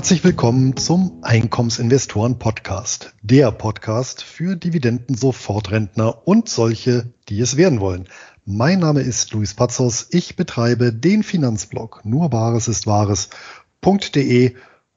[0.00, 8.08] Herzlich willkommen zum Einkommensinvestoren Podcast, der Podcast für Dividenden-Sofortrentner und solche, die es werden wollen.
[8.46, 10.08] Mein Name ist Luis Pazos.
[10.10, 14.54] Ich betreibe den Finanzblog nur Wahres ist Wahres.de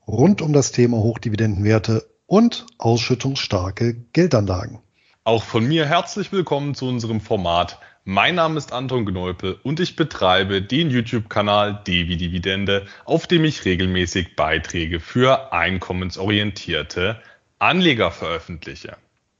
[0.07, 4.79] rund um das Thema Hochdividendenwerte und ausschüttungsstarke Geldanlagen.
[5.25, 9.95] Auch von mir herzlich willkommen zu unserem Format mein Name ist Anton Gneupel und ich
[9.95, 17.21] betreibe den YouTube-Kanal Devi Dividende, auf dem ich regelmäßig Beiträge für einkommensorientierte
[17.59, 18.97] Anleger veröffentliche.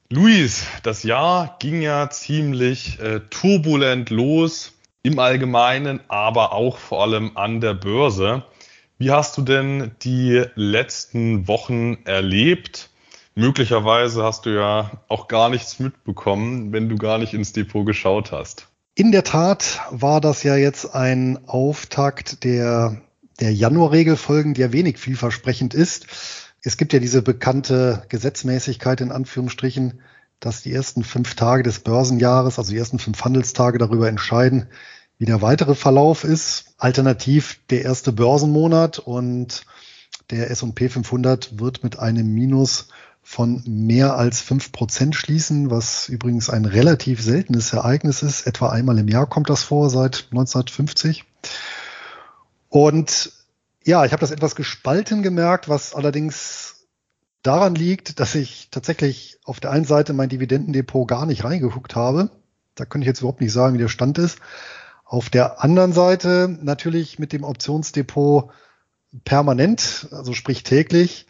[0.08, 7.36] Luis, das Jahr ging ja ziemlich äh, turbulent los im Allgemeinen, aber auch vor allem
[7.36, 8.44] an der Börse.
[8.96, 12.90] Wie hast du denn die letzten Wochen erlebt?
[13.34, 18.30] Möglicherweise hast du ja auch gar nichts mitbekommen, wenn du gar nicht ins Depot geschaut
[18.30, 18.68] hast.
[18.94, 23.02] In der Tat war das ja jetzt ein Auftakt der,
[23.40, 26.06] der Januarregelfolgen, ja wenig vielversprechend ist.
[26.62, 30.00] Es gibt ja diese bekannte Gesetzmäßigkeit in Anführungsstrichen,
[30.38, 34.68] dass die ersten fünf Tage des Börsenjahres, also die ersten fünf Handelstage darüber entscheiden,
[35.18, 36.74] wie der weitere Verlauf ist.
[36.78, 39.64] Alternativ der erste Börsenmonat und
[40.30, 42.88] der S&P 500 wird mit einem Minus
[43.34, 48.46] von mehr als fünf Prozent schließen, was übrigens ein relativ seltenes Ereignis ist.
[48.46, 51.24] Etwa einmal im Jahr kommt das vor seit 1950.
[52.68, 53.32] Und
[53.82, 56.86] ja, ich habe das etwas gespalten gemerkt, was allerdings
[57.42, 62.30] daran liegt, dass ich tatsächlich auf der einen Seite mein Dividendendepot gar nicht reingeguckt habe.
[62.76, 64.38] Da könnte ich jetzt überhaupt nicht sagen, wie der Stand ist.
[65.04, 68.52] Auf der anderen Seite natürlich mit dem Optionsdepot
[69.24, 71.26] permanent, also sprich täglich,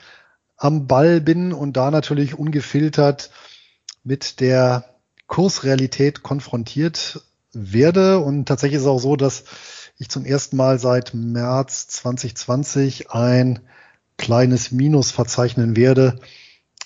[0.57, 3.31] am Ball bin und da natürlich ungefiltert
[4.03, 4.85] mit der
[5.27, 8.19] Kursrealität konfrontiert werde.
[8.19, 9.45] Und tatsächlich ist es auch so, dass
[9.99, 13.61] ich zum ersten Mal seit März 2020 ein
[14.17, 16.21] kleines Minus verzeichnen werde,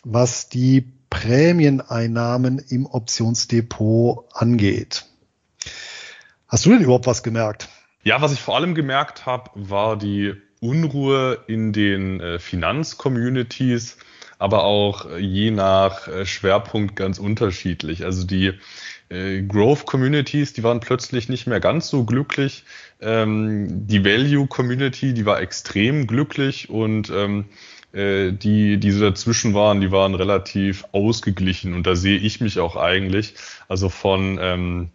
[0.05, 5.07] was die Prämieneinnahmen im Optionsdepot angeht.
[6.47, 7.69] Hast du denn überhaupt was gemerkt?
[8.05, 13.99] Ja, was ich vor allem gemerkt habe, war die Unruhe in den äh, Finanzcommunities,
[14.39, 18.05] aber auch äh, je nach äh, Schwerpunkt ganz unterschiedlich.
[18.05, 18.53] Also die
[19.09, 22.65] äh, Growth Communities, die waren plötzlich nicht mehr ganz so glücklich.
[23.01, 27.47] Ähm, die Value Community, die war extrem glücklich und ähm,
[27.93, 32.59] äh, die, die so dazwischen waren, die waren relativ ausgeglichen und da sehe ich mich
[32.59, 33.35] auch eigentlich.
[33.69, 34.91] Also von ähm,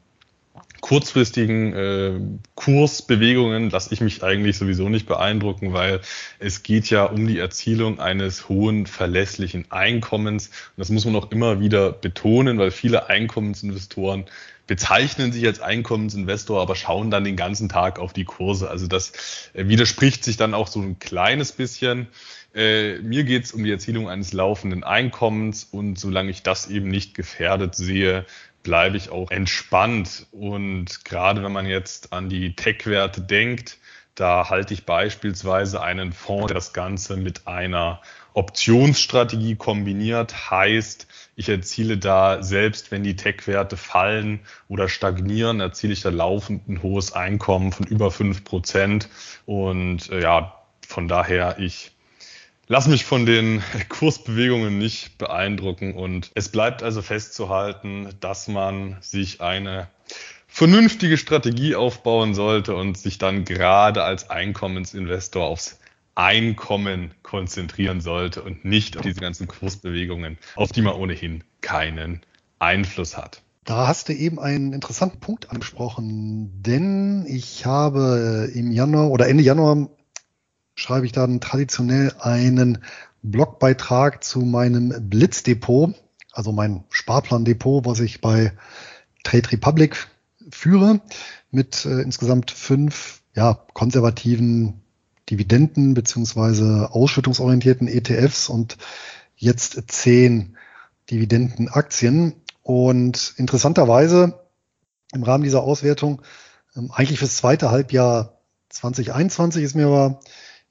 [0.83, 2.19] kurzfristigen äh,
[2.55, 6.01] Kursbewegungen lasse ich mich eigentlich sowieso nicht beeindrucken, weil
[6.39, 10.47] es geht ja um die Erzielung eines hohen verlässlichen Einkommens.
[10.47, 14.25] Und das muss man auch immer wieder betonen, weil viele Einkommensinvestoren
[14.67, 18.69] bezeichnen sich als Einkommensinvestor, aber schauen dann den ganzen Tag auf die Kurse.
[18.69, 19.13] Also das
[19.53, 22.07] äh, widerspricht sich dann auch so ein kleines bisschen.
[22.53, 26.89] Äh, mir geht es um die Erzielung eines laufenden Einkommens und solange ich das eben
[26.89, 28.25] nicht gefährdet sehe,
[28.63, 30.27] bleibe ich auch entspannt.
[30.31, 33.77] Und gerade wenn man jetzt an die Tech-Werte denkt,
[34.15, 38.01] da halte ich beispielsweise einen Fonds, der das Ganze mit einer
[38.33, 46.01] Optionsstrategie kombiniert, heißt, ich erziele da, selbst wenn die Tech-Werte fallen oder stagnieren, erziele ich
[46.01, 49.09] da laufend ein hohes Einkommen von über fünf Prozent.
[49.45, 51.92] Und äh, ja, von daher, ich
[52.67, 59.41] Lass mich von den Kursbewegungen nicht beeindrucken und es bleibt also festzuhalten, dass man sich
[59.41, 59.87] eine
[60.47, 65.79] vernünftige Strategie aufbauen sollte und sich dann gerade als Einkommensinvestor aufs
[66.15, 72.21] Einkommen konzentrieren sollte und nicht auf diese ganzen Kursbewegungen, auf die man ohnehin keinen
[72.59, 73.41] Einfluss hat.
[73.65, 79.43] Da hast du eben einen interessanten Punkt angesprochen, denn ich habe im Januar oder Ende
[79.43, 79.89] Januar
[80.75, 82.83] schreibe ich dann traditionell einen
[83.21, 85.95] Blogbeitrag zu meinem Blitzdepot,
[86.31, 88.51] also mein Sparplandepot, was ich bei
[89.23, 90.07] Trade Republic
[90.49, 91.01] führe,
[91.51, 94.81] mit äh, insgesamt fünf ja, konservativen
[95.29, 98.77] Dividenden beziehungsweise ausschüttungsorientierten ETFs und
[99.37, 100.57] jetzt zehn
[101.09, 102.33] Dividendenaktien.
[102.61, 104.47] Und interessanterweise
[105.13, 106.21] im Rahmen dieser Auswertung,
[106.75, 108.39] ähm, eigentlich fürs zweite Halbjahr
[108.69, 110.19] 2021 ist mir aber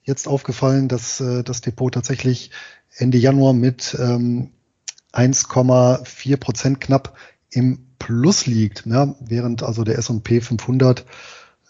[0.03, 2.51] jetzt aufgefallen, dass äh, das Depot tatsächlich
[2.95, 4.51] Ende Januar mit ähm,
[5.13, 7.15] 1,4 Prozent knapp
[7.49, 11.05] im Plus liegt, ja, während also der S&P 500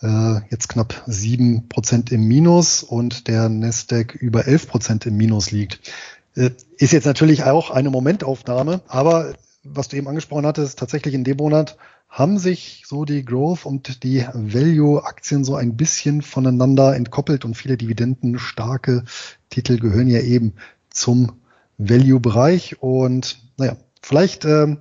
[0.01, 5.51] äh, jetzt knapp 7 Prozent im Minus und der Nasdaq über 11 Prozent im Minus
[5.51, 5.91] liegt.
[6.35, 9.33] Äh, ist jetzt natürlich auch eine Momentaufnahme, aber
[9.63, 11.77] was du eben angesprochen hattest, tatsächlich in dem Monat
[12.13, 17.75] haben sich so die Growth und die Value-Aktien so ein bisschen voneinander entkoppelt und viele
[17.75, 19.03] dividendenstarke
[19.49, 20.53] Titel gehören ja eben
[20.91, 21.31] zum
[21.79, 22.83] Value-Bereich.
[22.83, 24.77] Und naja, vielleicht ähm,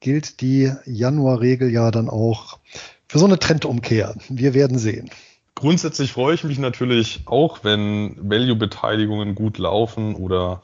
[0.00, 2.58] gilt die Januar-Regel ja dann auch
[3.06, 4.16] für so eine Trendumkehr.
[4.28, 5.10] Wir werden sehen.
[5.54, 10.62] Grundsätzlich freue ich mich natürlich auch, wenn Value-Beteiligungen gut laufen oder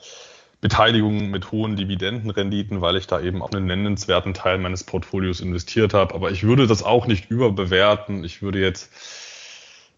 [0.61, 5.95] Beteiligungen mit hohen Dividendenrenditen, weil ich da eben auch einen nennenswerten Teil meines Portfolios investiert
[5.95, 6.15] habe.
[6.15, 8.25] Aber ich würde das auch nicht überbewerten.
[8.25, 8.91] Ich würde jetzt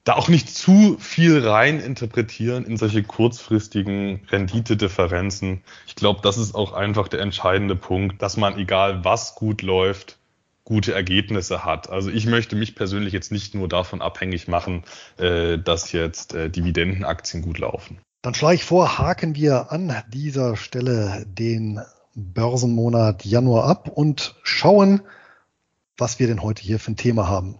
[0.05, 5.63] da auch nicht zu viel rein interpretieren in solche kurzfristigen Renditedifferenzen.
[5.87, 10.19] Ich glaube, das ist auch einfach der entscheidende Punkt, dass man, egal was gut läuft,
[10.65, 11.91] gute Ergebnisse hat.
[11.91, 14.85] Also ich möchte mich persönlich jetzt nicht nur davon abhängig machen,
[15.19, 17.99] äh, dass jetzt äh, Dividendenaktien gut laufen.
[18.23, 21.81] Dann schlage ich vor, haken wir an dieser Stelle den
[22.15, 25.03] Börsenmonat Januar ab und schauen,
[25.99, 27.59] was wir denn heute hier für ein Thema haben.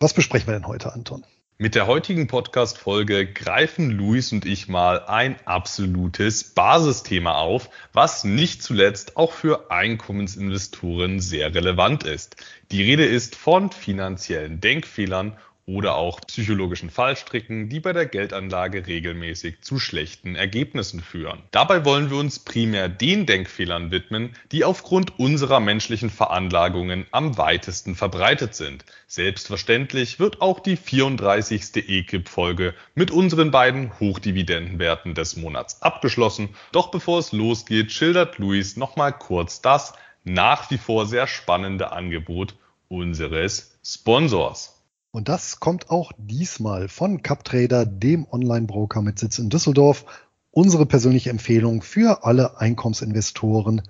[0.00, 1.24] Was besprechen wir denn heute, Anton?
[1.56, 8.62] Mit der heutigen Podcast-Folge greifen Luis und ich mal ein absolutes Basisthema auf, was nicht
[8.62, 12.36] zuletzt auch für Einkommensinvestoren sehr relevant ist.
[12.70, 19.60] Die Rede ist von finanziellen Denkfehlern oder auch psychologischen Fallstricken, die bei der Geldanlage regelmäßig
[19.60, 21.42] zu schlechten Ergebnissen führen.
[21.52, 27.94] Dabei wollen wir uns primär den Denkfehlern widmen, die aufgrund unserer menschlichen Veranlagungen am weitesten
[27.94, 28.84] verbreitet sind.
[29.06, 31.88] Selbstverständlich wird auch die 34.
[31.88, 36.48] EKIP-Folge mit unseren beiden Hochdividendenwerten des Monats abgeschlossen.
[36.72, 39.92] Doch bevor es losgeht, schildert Luis nochmal kurz das
[40.24, 42.54] nach wie vor sehr spannende Angebot
[42.88, 44.71] unseres Sponsors.
[45.14, 50.06] Und das kommt auch diesmal von CupTrader, dem Online-Broker mit Sitz in Düsseldorf.
[50.52, 53.82] Unsere persönliche Empfehlung für alle Einkommensinvestoren,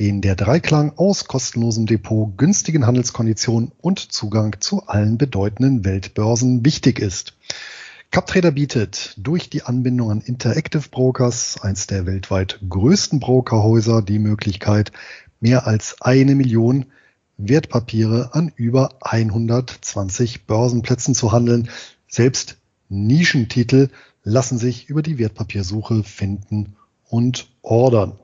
[0.00, 6.98] denen der Dreiklang aus kostenlosem Depot, günstigen Handelskonditionen und Zugang zu allen bedeutenden Weltbörsen wichtig
[6.98, 7.36] ist.
[8.10, 14.90] CupTrader bietet durch die Anbindung an Interactive Brokers, eins der weltweit größten Brokerhäuser, die Möglichkeit,
[15.38, 16.86] mehr als eine Million
[17.36, 21.68] Wertpapiere an über 120 Börsenplätzen zu handeln.
[22.08, 22.56] Selbst
[22.88, 23.90] Nischentitel
[24.22, 26.76] lassen sich über die Wertpapiersuche finden
[27.08, 28.18] und ordern.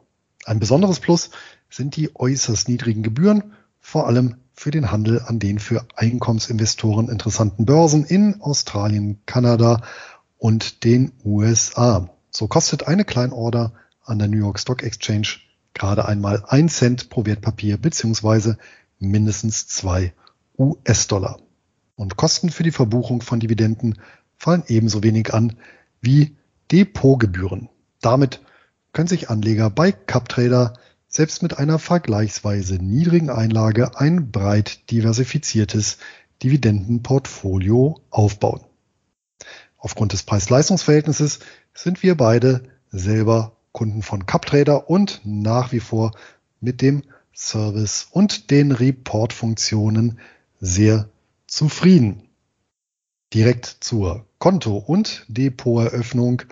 [0.44, 1.30] Ein besonderes Plus
[1.68, 7.64] sind die äußerst niedrigen Gebühren, vor allem für den Handel an den für Einkommensinvestoren interessanten
[7.64, 9.82] Börsen in Australien, Kanada
[10.38, 12.10] und den USA.
[12.30, 13.72] So kostet eine Kleinorder
[14.04, 15.38] an der New York Stock Exchange
[15.74, 18.58] gerade einmal ein Cent pro Wertpapier beziehungsweise
[19.00, 20.12] mindestens zwei
[20.58, 21.40] US-Dollar.
[21.96, 23.98] Und Kosten für die Verbuchung von Dividenden
[24.36, 25.56] fallen ebenso wenig an
[26.00, 26.36] wie
[26.70, 27.68] Depotgebühren.
[28.00, 28.40] Damit
[28.92, 30.74] können sich Anleger bei CupTrader
[31.08, 35.98] selbst mit einer vergleichsweise niedrigen Einlage ein breit diversifiziertes
[36.42, 38.60] Dividendenportfolio aufbauen.
[39.76, 41.40] Aufgrund des Preis-Leistungs-Verhältnisses
[41.74, 46.12] sind wir beide selber Kunden von CupTrader und nach wie vor
[46.60, 47.02] mit dem
[47.40, 50.18] Service und den Report-Funktionen
[50.60, 51.08] sehr
[51.46, 52.28] zufrieden.
[53.32, 56.42] Direkt zur Konto- und Depoteröffnung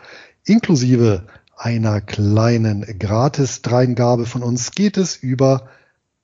[0.45, 1.27] inklusive
[1.57, 5.69] einer kleinen Gratis-Dreingabe von uns geht es über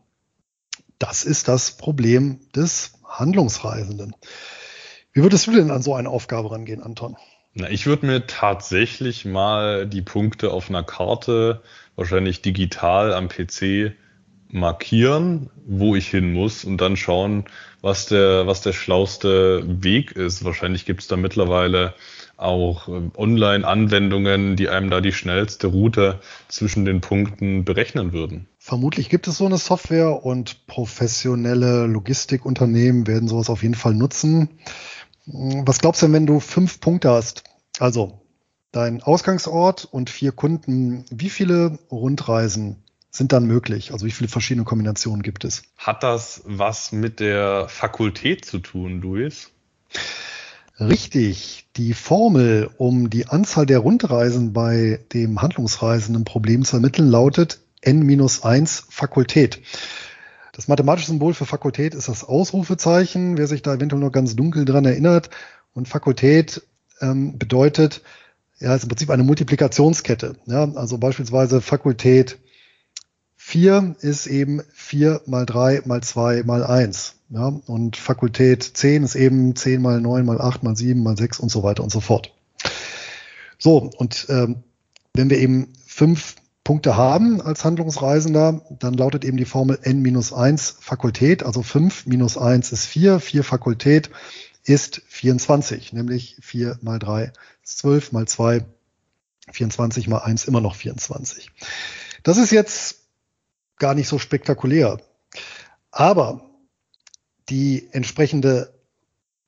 [1.00, 4.16] Das ist das Problem des Handlungsreisenden.
[5.14, 7.18] Wie würdest du denn an so eine Aufgabe rangehen, Anton?
[7.54, 11.62] Na, ich würde mir tatsächlich mal die Punkte auf einer Karte,
[11.96, 13.94] wahrscheinlich digital am PC,
[14.48, 17.46] markieren, wo ich hin muss und dann schauen,
[17.82, 20.44] was der, was der schlauste Weg ist.
[20.44, 21.94] Wahrscheinlich gibt es da mittlerweile
[22.38, 28.48] auch ähm, Online-Anwendungen, die einem da die schnellste Route zwischen den Punkten berechnen würden.
[28.58, 34.50] Vermutlich gibt es so eine Software und professionelle Logistikunternehmen werden sowas auf jeden Fall nutzen.
[35.26, 37.44] Was glaubst du denn, wenn du fünf Punkte hast?
[37.80, 38.22] Also
[38.72, 41.06] dein Ausgangsort und vier Kunden.
[41.12, 43.92] Wie viele Rundreisen sind dann möglich?
[43.92, 45.64] Also wie viele verschiedene Kombinationen gibt es?
[45.78, 49.52] Hat das was mit der Fakultät zu tun, Luis?
[50.80, 51.68] Richtig.
[51.76, 58.86] Die Formel, um die Anzahl der Rundreisen bei dem handlungsreisenden Problem zu ermitteln, lautet n-1
[58.90, 59.62] Fakultät.
[60.54, 64.66] Das mathematische Symbol für Fakultät ist das Ausrufezeichen, wer sich da eventuell noch ganz dunkel
[64.66, 65.30] dran erinnert.
[65.74, 66.62] Und Fakultät
[67.00, 68.02] ähm, bedeutet,
[68.60, 70.36] ja, ist im Prinzip eine Multiplikationskette.
[70.46, 72.38] Ja, also beispielsweise Fakultät
[73.52, 77.16] 4 ist eben 4 mal 3 mal 2 mal 1.
[77.32, 81.42] Ja, und Fakultät 10 ist eben 10 mal 9 mal 8 mal 7 mal 6
[81.42, 82.34] und so weiter und so fort.
[83.58, 84.64] So, und ähm,
[85.14, 90.32] wenn wir eben fünf Punkte haben als Handlungsreisender, dann lautet eben die Formel n minus
[90.32, 94.12] 1 Fakultät, also 5 minus 1 ist 4, 4 Fakultät
[94.64, 97.34] ist 24, nämlich 4 mal 3
[97.66, 98.64] ist 12 mal 2,
[99.52, 101.52] 24 mal 1 immer noch 24.
[102.24, 103.01] Das ist jetzt
[103.82, 105.02] gar nicht so spektakulär.
[105.92, 106.42] Aber
[107.50, 108.74] die entsprechende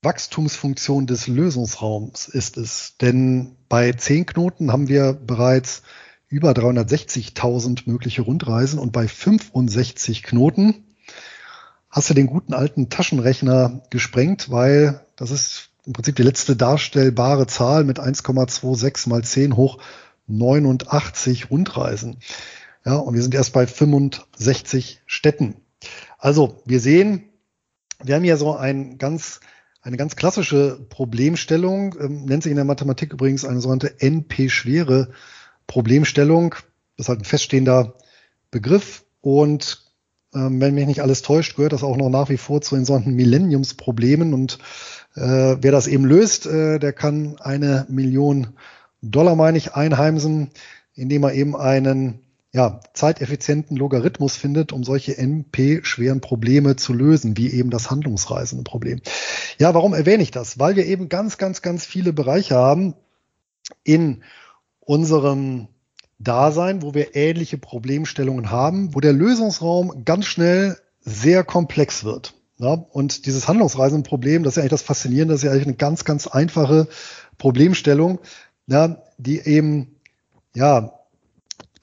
[0.02, 2.98] Wachstumsfunktion des Lösungsraums ist es.
[3.00, 5.84] Denn bei 10 Knoten haben wir bereits
[6.28, 10.96] über 360.000 mögliche Rundreisen und bei 65 Knoten
[11.90, 17.46] hast du den guten alten Taschenrechner gesprengt, weil das ist im Prinzip die letzte darstellbare
[17.46, 19.78] Zahl mit 1,26 mal 10 hoch
[20.26, 22.18] 89 Rundreisen.
[22.86, 25.56] Ja, und wir sind erst bei 65 Städten.
[26.18, 27.30] Also wir sehen,
[28.04, 29.40] wir haben ja so ein ganz,
[29.82, 35.12] eine ganz klassische Problemstellung, ähm, nennt sich in der Mathematik übrigens eine sogenannte NP-schwere
[35.68, 36.56] Problemstellung.
[36.98, 37.96] Das ist halt ein feststehender
[38.52, 39.84] Begriff und
[40.34, 42.86] ähm, wenn mich nicht alles täuscht, gehört das auch noch nach wie vor zu den
[42.86, 44.60] sogenannten Millenniumsproblemen und
[45.16, 48.50] äh, wer das eben löst, äh, der kann eine Million
[49.02, 50.50] Dollar, meine ich, einheimsen,
[50.96, 52.23] indem er eben einen
[52.54, 59.02] ja, zeiteffizienten Logarithmus findet, um solche NP-schweren Probleme zu lösen, wie eben das handlungsreisende Problem.
[59.58, 60.60] Ja, warum erwähne ich das?
[60.60, 62.94] Weil wir eben ganz, ganz, ganz viele Bereiche haben
[63.84, 64.24] in
[64.80, 65.68] unserem
[66.20, 72.36] Dasein, wo wir ähnliche Problemstellungen haben, wo der Lösungsraum ganz schnell sehr komplex wird.
[72.60, 75.68] Ja, und dieses handlungsreisende Problem, das ist ja eigentlich das Faszinierende, das ist ja eigentlich
[75.68, 76.88] eine ganz, ganz einfache
[77.40, 78.20] Problemstellung,
[78.68, 79.96] ja, die eben
[80.54, 81.00] ja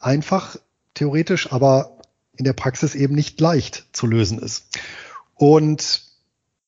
[0.01, 0.57] einfach
[0.95, 1.99] theoretisch, aber
[2.37, 4.79] in der Praxis eben nicht leicht zu lösen ist.
[5.35, 6.03] Und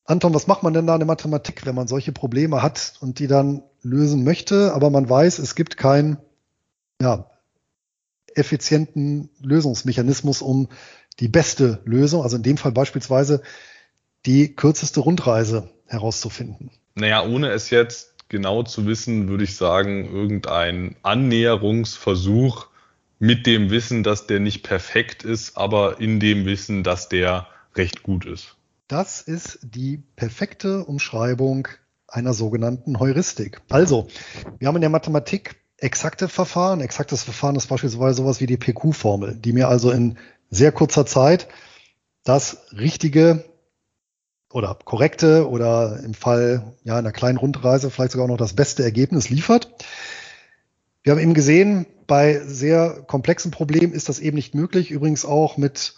[0.05, 3.19] Anton, was macht man denn da in der Mathematik, wenn man solche Probleme hat und
[3.19, 6.19] die dann lösen möchte, aber man weiß, es gibt keinen
[7.01, 7.31] ja,
[8.35, 10.69] effizienten Lösungsmechanismus, um
[11.21, 13.43] die beste Lösung, also in dem Fall beispielsweise
[14.25, 16.71] die kürzeste Rundreise herauszufinden?
[16.95, 22.69] Naja, ohne es jetzt genau zu wissen, würde ich sagen, irgendein Annäherungsversuch
[23.23, 28.03] mit dem Wissen, dass der nicht perfekt ist, aber in dem Wissen, dass der recht
[28.03, 28.57] gut ist.
[28.89, 31.69] Das ist die perfekte Umschreibung
[32.09, 33.61] einer sogenannten Heuristik.
[33.71, 34.09] Also,
[34.59, 36.81] wir haben in der Mathematik exakte Verfahren.
[36.81, 40.19] Exaktes Verfahren ist beispielsweise sowas wie die PQ-Formel, die mir also in
[40.51, 41.47] sehr kurzer Zeit
[42.25, 43.45] das richtige
[44.51, 48.83] oder korrekte oder im Fall ja einer kleinen Rundreise vielleicht sogar auch noch das beste
[48.83, 49.71] Ergebnis liefert.
[51.05, 54.91] Wir haben eben gesehen, bei sehr komplexen Problemen ist das eben nicht möglich.
[54.91, 55.95] Übrigens auch mit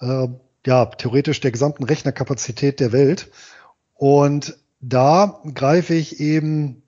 [0.00, 0.28] äh,
[0.64, 3.30] ja, theoretisch der gesamten Rechnerkapazität der Welt.
[3.92, 6.84] Und da greife ich eben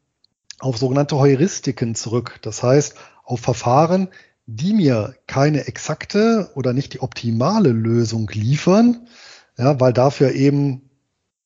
[0.60, 2.38] auf sogenannte Heuristiken zurück.
[2.40, 4.08] Das heißt, auf Verfahren,
[4.46, 9.08] die mir keine exakte oder nicht die optimale Lösung liefern,
[9.58, 10.88] ja, weil dafür eben,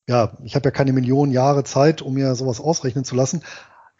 [0.06, 3.42] ja, ich habe ja keine Millionen Jahre Zeit, um mir sowas ausrechnen zu lassen,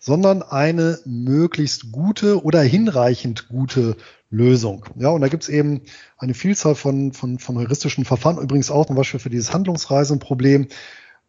[0.05, 3.97] sondern eine möglichst gute oder hinreichend gute
[4.29, 4.85] Lösung.
[4.97, 5.81] Ja, und da gibt's eben
[6.19, 10.69] eine Vielzahl von, von, von heuristischen Verfahren, übrigens auch zum Beispiel für dieses Handlungsreisenproblem,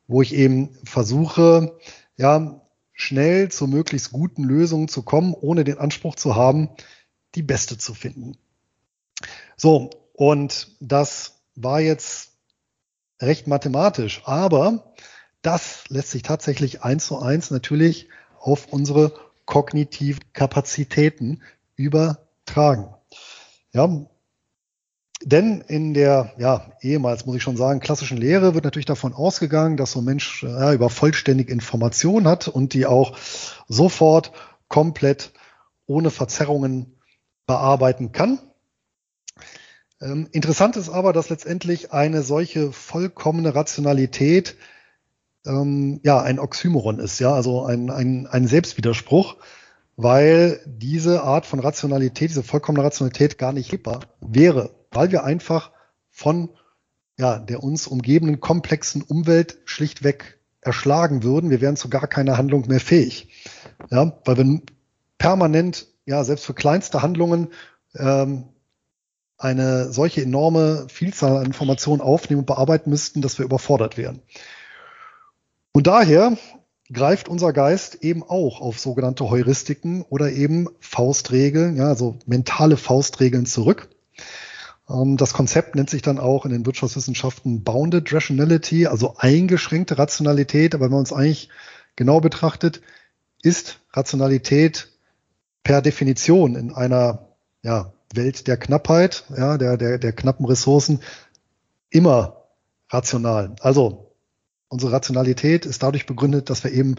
[0.08, 1.78] wo ich eben versuche,
[2.18, 2.60] ja,
[2.92, 6.68] schnell zur möglichst guten Lösung zu kommen, ohne den Anspruch zu haben,
[7.36, 8.38] die beste zu finden.
[9.56, 12.34] So, und das war jetzt
[13.22, 14.94] recht mathematisch, aber
[15.42, 18.10] das lässt sich tatsächlich eins zu eins natürlich
[18.46, 19.12] auf unsere
[19.46, 21.42] kognitiven Kapazitäten
[21.76, 22.94] übertragen.
[23.74, 24.06] Ja,
[25.24, 29.78] denn in der, ja, ehemals muss ich schon sagen, klassischen Lehre wird natürlich davon ausgegangen,
[29.78, 33.18] dass so ein Mensch ja, über vollständig Informationen hat und die auch
[33.68, 34.32] sofort
[34.68, 35.32] komplett
[35.88, 37.00] ohne Verzerrungen
[37.48, 38.40] bearbeiten kann.
[40.02, 44.56] Ähm, interessant ist aber, dass letztendlich eine solche vollkommene Rationalität
[45.46, 49.36] ähm, ja ein Oxymoron ist, ja, also ein, ein, ein Selbstwiderspruch,
[49.96, 55.72] weil diese Art von Rationalität, diese vollkommene Rationalität gar nicht lebbar wäre, weil wir einfach
[56.10, 56.50] von
[57.18, 61.50] ja, der uns umgebenden komplexen Umwelt schlichtweg erschlagen würden.
[61.50, 63.30] Wir wären zu gar keiner Handlung mehr fähig.
[63.90, 64.62] Ja, weil wir
[65.18, 67.50] permanent, ja, selbst für kleinste Handlungen
[67.96, 68.46] ähm,
[69.38, 74.22] eine solche enorme Vielzahl an Informationen aufnehmen und bearbeiten müssten, dass wir überfordert wären.
[75.76, 76.38] Und daher
[76.90, 83.46] greift unser Geist eben auch auf sogenannte Heuristiken oder eben Faustregeln, ja, also mentale Faustregeln
[83.46, 83.90] zurück.
[84.90, 90.76] Ähm, das Konzept nennt sich dann auch in den Wirtschaftswissenschaften Bounded Rationality, also eingeschränkte Rationalität.
[90.76, 91.50] Aber wenn man uns eigentlich
[91.98, 92.82] genau betrachtet,
[93.42, 94.94] ist Rationalität
[95.62, 97.28] per Definition in einer
[97.64, 101.02] ja, Welt der Knappheit, ja, der, der, der knappen Ressourcen
[101.90, 102.46] immer
[102.90, 103.58] rational.
[103.60, 104.05] Also
[104.76, 106.96] unsere Rationalität ist dadurch begründet, dass wir eben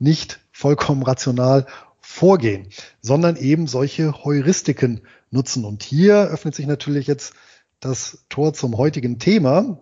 [0.00, 1.68] nicht vollkommen rational
[2.00, 2.66] vorgehen,
[3.00, 5.64] sondern eben solche Heuristiken nutzen.
[5.64, 7.34] Und hier öffnet sich natürlich jetzt
[7.78, 9.78] das Tor zum heutigen Thema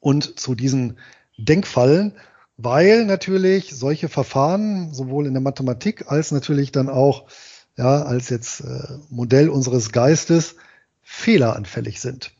[0.00, 0.98] und zu diesen
[1.38, 2.14] Denkfallen,
[2.56, 7.28] weil natürlich solche Verfahren sowohl in der Mathematik als natürlich dann auch
[7.76, 10.56] ja, als jetzt äh, Modell unseres Geistes
[11.02, 12.32] fehleranfällig sind.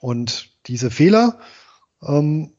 [0.00, 1.40] Und diese Fehler
[2.06, 2.53] ähm,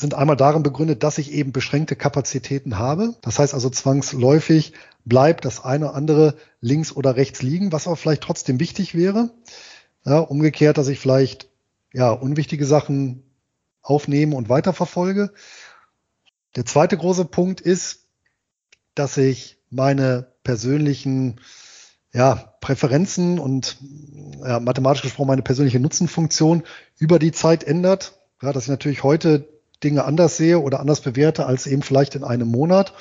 [0.00, 3.14] sind einmal darin begründet, dass ich eben beschränkte Kapazitäten habe.
[3.20, 4.72] Das heißt also zwangsläufig
[5.04, 9.30] bleibt das eine oder andere links oder rechts liegen, was aber vielleicht trotzdem wichtig wäre.
[10.04, 11.48] Ja, umgekehrt, dass ich vielleicht
[11.92, 13.22] ja unwichtige Sachen
[13.82, 15.32] aufnehme und weiterverfolge.
[16.56, 18.06] Der zweite große Punkt ist,
[18.94, 21.40] dass ich meine persönlichen
[22.12, 23.76] ja, Präferenzen und
[24.42, 26.62] ja, mathematisch gesprochen meine persönliche Nutzenfunktion
[26.98, 28.18] über die Zeit ändert.
[28.42, 32.24] Ja, dass ich natürlich heute Dinge anders sehe oder anders bewerte als eben vielleicht in
[32.24, 32.92] einem Monat.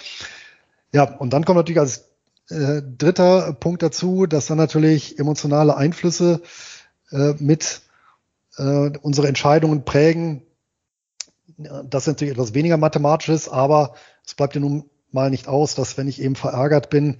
[0.92, 2.06] Ja, und dann kommt natürlich als
[2.50, 6.42] äh, dritter Punkt dazu, dass dann natürlich emotionale Einflüsse
[7.12, 7.82] äh, mit
[8.58, 10.44] äh, unsere Entscheidungen prägen.
[11.58, 13.94] Das ist natürlich etwas weniger mathematisches, aber
[14.26, 17.18] es bleibt ja nun mal nicht aus, dass wenn ich eben verärgert bin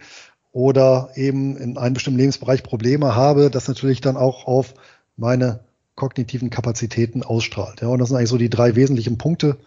[0.52, 4.74] oder eben in einem bestimmten Lebensbereich Probleme habe, das natürlich dann auch auf
[5.16, 5.60] meine
[6.00, 7.82] kognitiven Kapazitäten ausstrahlt.
[7.82, 9.58] Ja, und das sind eigentlich so die drei wesentlichen Punkte,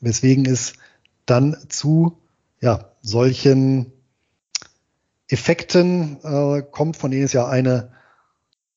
[0.00, 0.74] weswegen es
[1.26, 2.18] dann zu
[2.60, 3.92] ja, solchen
[5.26, 7.92] Effekten äh, kommt, von denen es ja eine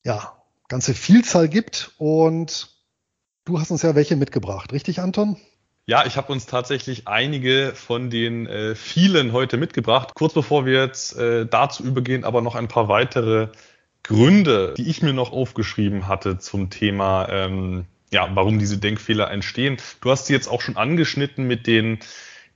[0.02, 0.32] ja,
[0.68, 1.92] ganze Vielzahl gibt.
[1.98, 2.70] Und
[3.44, 5.36] du hast uns ja welche mitgebracht, richtig, Anton?
[5.84, 10.14] Ja, ich habe uns tatsächlich einige von den äh, vielen heute mitgebracht.
[10.14, 13.48] Kurz bevor wir jetzt äh, dazu übergehen, aber noch ein paar weitere
[14.08, 19.76] Gründe, die ich mir noch aufgeschrieben hatte zum Thema, ähm, ja, warum diese Denkfehler entstehen.
[20.00, 21.98] Du hast sie jetzt auch schon angeschnitten mit den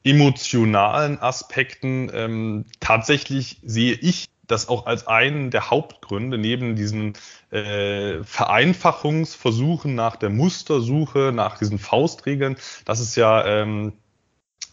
[0.02, 2.10] emotionalen Aspekten.
[2.14, 7.12] Ähm, tatsächlich sehe ich das auch als einen der Hauptgründe neben diesen
[7.50, 12.56] äh, Vereinfachungsversuchen nach der Mustersuche, nach diesen Faustregeln.
[12.86, 13.92] Das ist ja ähm,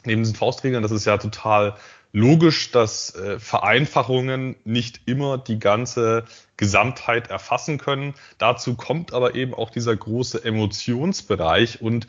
[0.06, 1.76] neben diesen Faustregeln, das ist ja total
[2.12, 6.26] logisch, dass äh, Vereinfachungen nicht immer die ganze
[6.58, 8.16] Gesamtheit erfassen können.
[8.38, 12.08] Dazu kommt aber eben auch dieser große Emotionsbereich und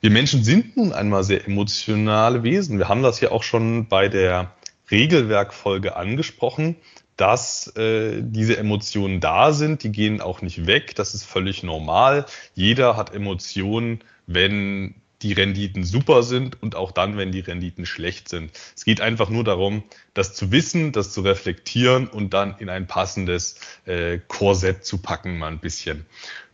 [0.00, 2.78] wir Menschen sind nun einmal sehr emotionale Wesen.
[2.78, 4.52] Wir haben das ja auch schon bei der
[4.90, 6.76] Regelwerkfolge angesprochen,
[7.16, 12.26] dass äh, diese Emotionen da sind, die gehen auch nicht weg, das ist völlig normal.
[12.54, 18.28] Jeder hat Emotionen, wenn die Renditen super sind und auch dann, wenn die Renditen schlecht
[18.28, 18.50] sind.
[18.76, 19.82] Es geht einfach nur darum,
[20.14, 25.38] das zu wissen, das zu reflektieren und dann in ein passendes äh, Korsett zu packen,
[25.38, 26.06] mal ein bisschen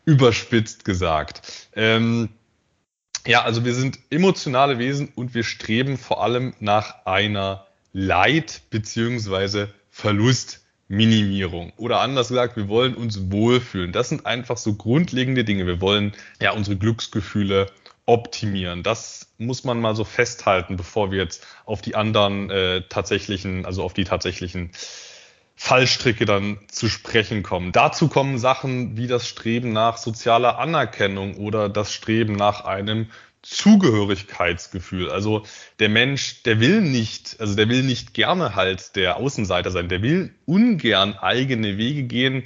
[0.05, 1.68] überspitzt gesagt.
[1.75, 2.29] Ähm,
[3.27, 9.72] ja, also wir sind emotionale Wesen und wir streben vor allem nach einer Leid- beziehungsweise
[9.90, 11.72] Verlustminimierung.
[11.77, 13.92] Oder anders gesagt, wir wollen uns wohlfühlen.
[13.92, 15.66] Das sind einfach so grundlegende Dinge.
[15.66, 17.70] Wir wollen ja unsere Glücksgefühle
[18.12, 18.83] optimieren.
[18.83, 23.83] Das muss man mal so festhalten, bevor wir jetzt auf die anderen äh, tatsächlichen, also
[23.83, 24.72] auf die tatsächlichen
[25.57, 27.72] Fallstricke dann zu sprechen kommen.
[27.72, 33.07] Dazu kommen Sachen wie das Streben nach sozialer Anerkennung oder das Streben nach einem
[33.40, 35.11] Zugehörigkeitsgefühl.
[35.11, 35.44] Also
[35.79, 40.03] der Mensch, der will nicht, also der will nicht gerne halt der Außenseiter sein, der
[40.03, 42.44] will ungern eigene Wege gehen.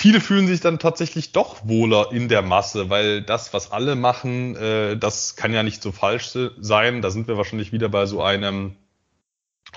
[0.00, 4.54] Viele fühlen sich dann tatsächlich doch wohler in der Masse, weil das, was alle machen,
[4.54, 7.02] äh, das kann ja nicht so falsch sein.
[7.02, 8.76] Da sind wir wahrscheinlich wieder bei so einem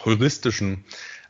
[0.06, 0.86] heuristischen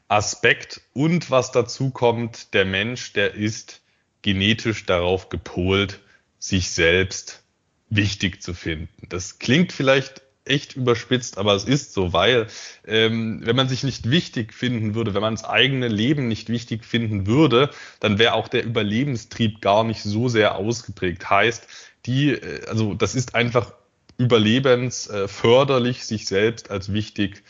[0.10, 0.82] Aspekt.
[0.91, 3.80] Und was dazu kommt, der Mensch, der ist
[4.23, 6.01] genetisch darauf gepolt,
[6.38, 7.43] sich selbst
[7.89, 9.08] wichtig zu finden.
[9.08, 12.47] Das klingt vielleicht echt überspitzt, aber es ist so, weil
[12.86, 16.86] ähm, wenn man sich nicht wichtig finden würde, wenn man das eigene Leben nicht wichtig
[16.86, 21.30] finden würde, dann wäre auch der Überlebenstrieb gar nicht so sehr ausgeprägt.
[21.30, 21.67] Heißt,
[22.06, 23.73] die, äh, also das ist einfach
[24.17, 27.43] überlebensförderlich, sich selbst als wichtig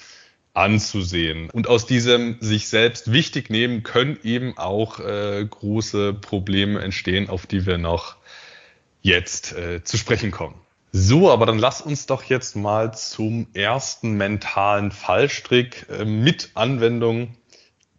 [0.54, 1.50] anzusehen.
[1.50, 7.46] Und aus diesem sich selbst wichtig nehmen können eben auch äh, große Probleme entstehen, auf
[7.48, 8.18] die wir noch
[9.02, 10.61] jetzt äh, zu sprechen kommen.
[10.94, 17.38] So, aber dann lass uns doch jetzt mal zum ersten mentalen Fallstrick äh, mit Anwendung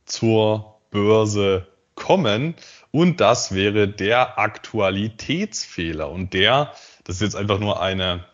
[0.04, 2.54] zur Börse kommen.
[2.90, 6.10] Und das wäre der Aktualitätsfehler.
[6.10, 6.72] Und der,
[7.04, 8.26] das ist jetzt einfach nur eine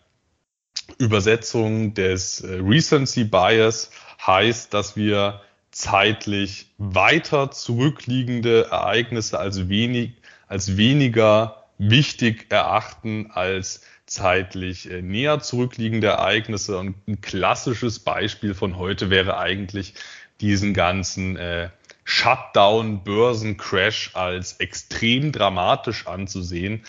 [0.98, 3.92] Übersetzung des äh, Recency Bias,
[4.26, 5.40] heißt, dass wir
[5.70, 10.14] zeitlich weiter zurückliegende Ereignisse als wenig,
[10.48, 16.78] als weniger wichtig erachten als zeitlich äh, näher zurückliegende Ereignisse.
[16.78, 19.94] Und ein klassisches Beispiel von heute wäre eigentlich
[20.40, 21.70] diesen ganzen äh,
[22.04, 26.84] Shutdown, Börsencrash als extrem dramatisch anzusehen.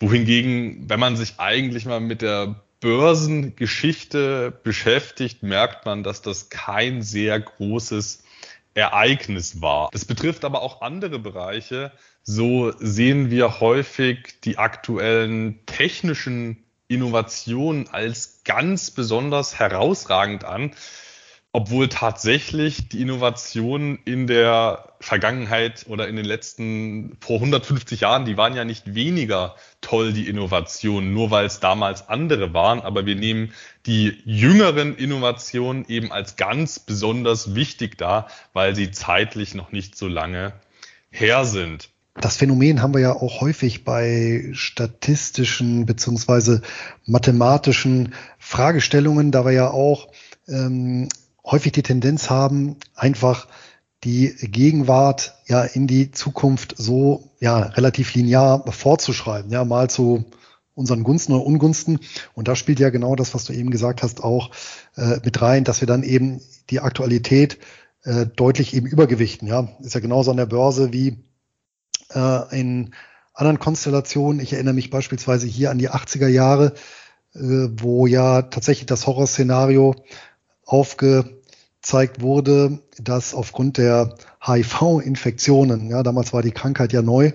[0.00, 7.02] Wohingegen, wenn man sich eigentlich mal mit der Börsengeschichte beschäftigt, merkt man, dass das kein
[7.02, 8.22] sehr großes
[8.74, 9.88] Ereignis war.
[9.92, 11.92] Das betrifft aber auch andere Bereiche.
[12.26, 20.72] So sehen wir häufig die aktuellen technischen Innovationen als ganz besonders herausragend an
[21.56, 28.36] obwohl tatsächlich die Innovationen in der Vergangenheit oder in den letzten vor 150 Jahren, die
[28.36, 33.16] waren ja nicht weniger toll, die Innovationen, nur weil es damals andere waren, aber wir
[33.16, 33.54] nehmen
[33.86, 40.08] die jüngeren Innovationen eben als ganz besonders wichtig dar, weil sie zeitlich noch nicht so
[40.08, 40.52] lange
[41.08, 41.88] her sind.
[42.20, 46.62] Das Phänomen haben wir ja auch häufig bei statistischen beziehungsweise
[47.04, 50.08] mathematischen Fragestellungen, da wir ja auch
[50.48, 51.08] ähm,
[51.44, 53.48] häufig die Tendenz haben, einfach
[54.02, 60.24] die Gegenwart ja in die Zukunft so ja relativ linear vorzuschreiben, ja mal zu
[60.74, 62.00] unseren Gunsten oder Ungunsten.
[62.34, 64.50] Und da spielt ja genau das, was du eben gesagt hast, auch
[64.96, 67.58] äh, mit rein, dass wir dann eben die Aktualität
[68.04, 69.48] äh, deutlich eben übergewichten.
[69.48, 71.25] Ja, ist ja genauso an der Börse wie
[72.14, 72.94] äh, in
[73.34, 74.40] anderen Konstellationen.
[74.40, 76.72] Ich erinnere mich beispielsweise hier an die 80er Jahre,
[77.34, 79.94] äh, wo ja tatsächlich das Horrorszenario
[80.64, 87.32] aufgezeigt wurde, dass aufgrund der HIV-Infektionen, ja, damals war die Krankheit ja neu,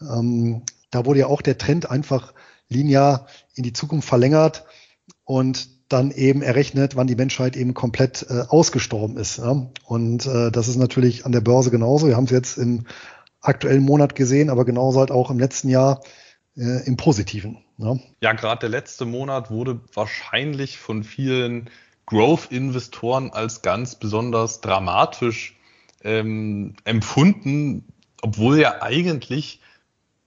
[0.00, 2.34] ähm, da wurde ja auch der Trend einfach
[2.68, 4.64] linear in die Zukunft verlängert
[5.24, 9.38] und dann eben errechnet, wann die Menschheit eben komplett äh, ausgestorben ist.
[9.38, 9.68] Ja?
[9.84, 12.06] Und äh, das ist natürlich an der Börse genauso.
[12.06, 12.84] Wir haben es jetzt im
[13.40, 16.00] aktuellen Monat gesehen, aber genauso halt auch im letzten Jahr
[16.56, 17.58] äh, im Positiven.
[17.78, 21.70] Ja, ja gerade der letzte Monat wurde wahrscheinlich von vielen
[22.06, 25.56] Growth-Investoren als ganz besonders dramatisch
[26.02, 27.84] ähm, empfunden,
[28.22, 29.60] obwohl ja eigentlich,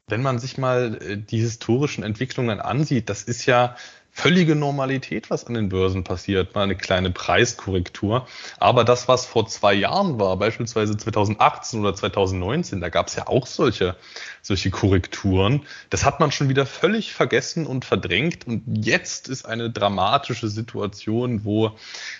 [0.07, 3.75] wenn man sich mal äh, die historischen Entwicklungen ansieht, das ist ja
[4.21, 8.27] völlige Normalität, was an den Börsen passiert, mal eine kleine Preiskorrektur.
[8.59, 13.27] Aber das, was vor zwei Jahren war, beispielsweise 2018 oder 2019, da gab es ja
[13.27, 13.95] auch solche,
[14.43, 15.65] solche Korrekturen.
[15.89, 18.45] Das hat man schon wieder völlig vergessen und verdrängt.
[18.45, 21.71] Und jetzt ist eine dramatische Situation, wo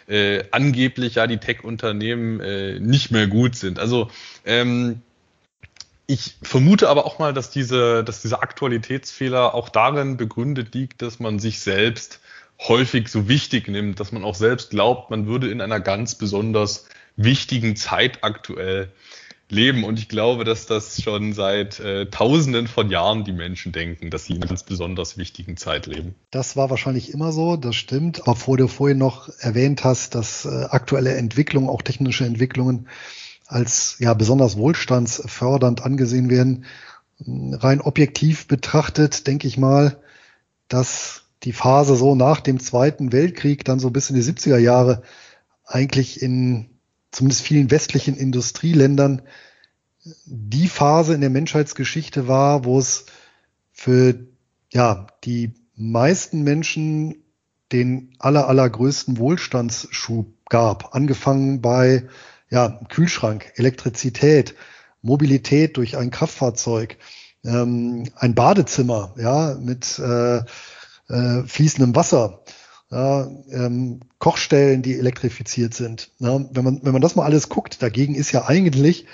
[0.08, 3.78] äh, angeblich ja die Tech-Unternehmen äh, nicht mehr gut sind.
[3.78, 4.10] Also
[4.44, 5.04] ähm,
[6.08, 11.20] ich vermute aber auch mal, dass diese, dass dieser Aktualitätsfehler auch darin begründet liegt, dass
[11.20, 12.20] man sich selbst
[12.68, 16.86] häufig so wichtig nimmt, dass man auch selbst glaubt, man würde in einer ganz besonders
[17.16, 18.92] wichtigen Zeit aktuell
[19.52, 19.84] leben.
[19.84, 24.26] Und ich glaube, dass das schon seit äh, Tausenden von Jahren die Menschen denken, dass
[24.26, 26.16] sie in einer ganz besonders wichtigen Zeit leben.
[26.32, 28.22] Das war wahrscheinlich immer so, das stimmt.
[28.26, 32.88] Obwohl du vorhin noch erwähnt hast, dass äh, aktuelle Entwicklungen, auch technische Entwicklungen,
[33.52, 36.66] als ja besonders wohlstandsfördernd angesehen werden.
[37.20, 40.02] Rein objektiv betrachtet, denke ich mal,
[40.70, 45.04] dass die Phase so nach dem Zweiten Weltkrieg dann so bis in die 70er Jahre
[45.66, 46.70] eigentlich in
[47.12, 49.22] zumindest vielen westlichen Industrieländern
[50.26, 53.06] die Phase in der Menschheitsgeschichte war, wo es
[53.74, 54.28] für
[54.72, 57.16] ja, die meisten Menschen
[57.72, 62.08] den aller, allergrößten Wohlstandsschub gab, angefangen bei
[62.52, 64.56] ja, Kühlschrank, Elektrizität,
[65.02, 66.98] Mobilität durch ein Kraftfahrzeug,
[67.44, 70.44] ähm, ein Badezimmer, ja, mit äh,
[71.10, 72.44] äh, fließendem Wasser,
[72.92, 76.12] ja, ähm, Kochstellen, die elektrifiziert sind.
[76.20, 79.08] Ja, wenn man wenn man das mal alles guckt, dagegen ist ja eigentlich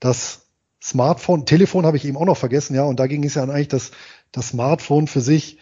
[0.00, 0.46] das
[0.82, 3.90] Smartphone, Telefon habe ich eben auch noch vergessen, ja, und dagegen ist ja eigentlich das
[4.30, 5.58] das Smartphone für sich,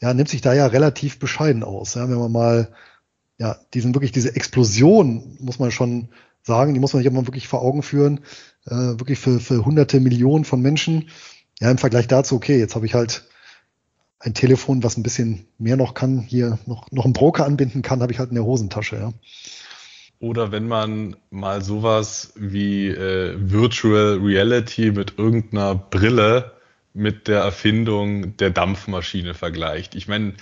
[0.00, 1.94] ja, nimmt sich da ja relativ bescheiden aus.
[1.94, 2.72] Ja, wenn man mal
[3.38, 6.08] ja, diesen wirklich diese Explosion muss man schon
[6.46, 8.20] sagen, die muss man sich aber wirklich vor Augen führen,
[8.66, 11.10] äh, wirklich für, für hunderte Millionen von Menschen.
[11.60, 13.24] Ja, im Vergleich dazu, okay, jetzt habe ich halt
[14.18, 18.00] ein Telefon, was ein bisschen mehr noch kann, hier noch, noch einen Broker anbinden kann,
[18.00, 19.12] habe ich halt in der Hosentasche, ja.
[20.18, 26.52] Oder wenn man mal sowas wie äh, Virtual Reality mit irgendeiner Brille
[26.94, 29.94] mit der Erfindung der Dampfmaschine vergleicht.
[29.94, 30.32] Ich meine,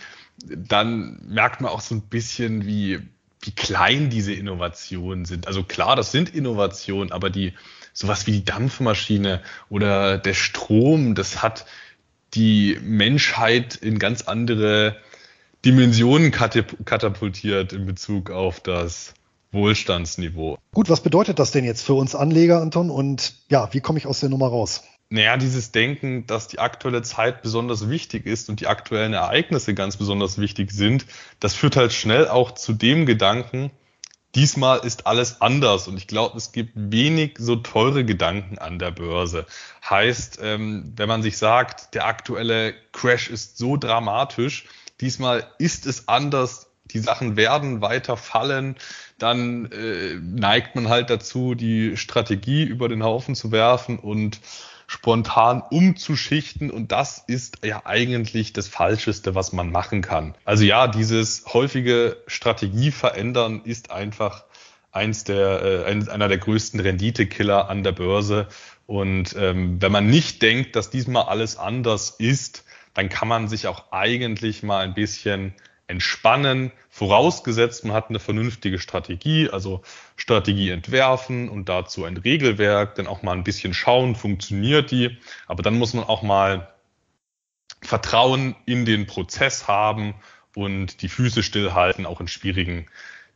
[0.47, 3.01] dann merkt man auch so ein bisschen, wie,
[3.47, 5.47] wie klein diese Innovationen sind.
[5.47, 7.53] Also klar, das sind Innovationen, aber die
[7.93, 11.67] sowas wie die Dampfmaschine oder der Strom, das hat
[12.35, 14.97] die Menschheit in ganz andere
[15.65, 19.15] Dimensionen katapultiert in Bezug auf das
[19.53, 20.59] Wohlstandsniveau.
[20.73, 22.91] Gut, was bedeutet das denn jetzt für uns Anleger, Anton?
[22.91, 24.83] Und ja, wie komme ich aus der Nummer raus?
[25.11, 29.97] Naja, dieses Denken, dass die aktuelle Zeit besonders wichtig ist und die aktuellen Ereignisse ganz
[29.97, 31.07] besonders wichtig sind,
[31.41, 33.71] das führt halt schnell auch zu dem Gedanken,
[34.35, 38.91] diesmal ist alles anders und ich glaube, es gibt wenig so teure Gedanken an der
[38.91, 39.47] Börse.
[39.89, 44.67] Heißt, ähm, wenn man sich sagt, der aktuelle Crash ist so dramatisch,
[45.01, 48.77] diesmal ist es anders, die Sachen werden weiter fallen,
[49.19, 54.41] dann äh, neigt man halt dazu, die Strategie über den Haufen zu werfen und
[54.87, 60.35] spontan umzuschichten und das ist ja eigentlich das Falscheste, was man machen kann.
[60.45, 64.45] Also ja, dieses häufige Strategie verändern ist einfach
[64.93, 68.49] eins der, äh, einer der größten Renditekiller an der Börse.
[68.87, 73.67] Und ähm, wenn man nicht denkt, dass diesmal alles anders ist, dann kann man sich
[73.67, 75.55] auch eigentlich mal ein bisschen
[75.87, 79.83] entspannen, vorausgesetzt, man hat eine vernünftige Strategie, also
[80.17, 85.63] Strategie entwerfen und dazu ein Regelwerk, dann auch mal ein bisschen schauen, funktioniert die, aber
[85.63, 86.75] dann muss man auch mal
[87.83, 90.15] Vertrauen in den Prozess haben
[90.55, 92.87] und die Füße stillhalten, auch in schwierigen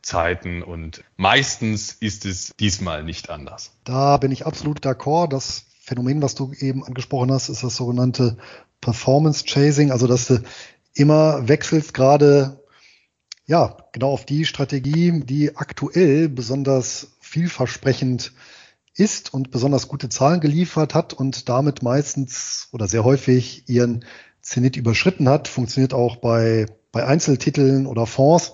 [0.01, 0.63] Zeiten.
[0.63, 3.71] Und meistens ist es diesmal nicht anders.
[3.83, 5.29] Da bin ich absolut d'accord.
[5.29, 8.37] Das Phänomen, was du eben angesprochen hast, ist das sogenannte
[8.81, 10.41] Performance Chasing, also dass du
[10.93, 12.63] immer wechselst gerade
[13.45, 18.33] ja genau auf die Strategie, die aktuell besonders vielversprechend
[18.95, 24.05] ist und besonders gute Zahlen geliefert hat und damit meistens oder sehr häufig ihren
[24.41, 25.47] Zenit überschritten hat.
[25.47, 28.53] Funktioniert auch bei, bei Einzeltiteln oder Fonds.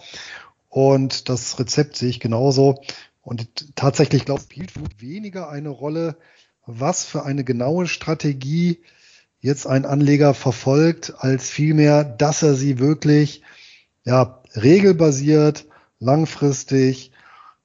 [0.70, 2.82] Und das Rezept sehe ich genauso.
[3.22, 6.18] Und tatsächlich, glaube ich, spielt weniger eine Rolle,
[6.66, 8.84] was für eine genaue Strategie
[9.40, 13.42] jetzt ein Anleger verfolgt, als vielmehr, dass er sie wirklich
[14.04, 15.66] ja, regelbasiert,
[16.00, 17.12] langfristig,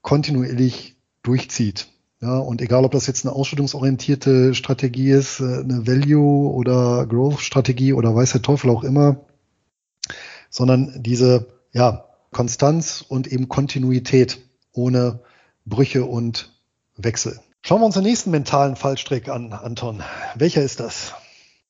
[0.02, 1.88] kontinuierlich durchzieht.
[2.22, 7.94] Ja, und egal, ob das jetzt eine ausschüttungsorientierte Strategie ist, äh, eine Value- oder Growth-Strategie
[7.94, 9.24] oder weiß der Teufel auch immer,
[10.50, 14.38] sondern diese ja, Konstanz und eben Kontinuität
[14.72, 15.20] ohne
[15.64, 16.52] Brüche und
[16.96, 17.40] Wechsel.
[17.62, 20.02] Schauen wir uns den nächsten mentalen Fallstrick an, Anton.
[20.34, 21.14] Welcher ist das?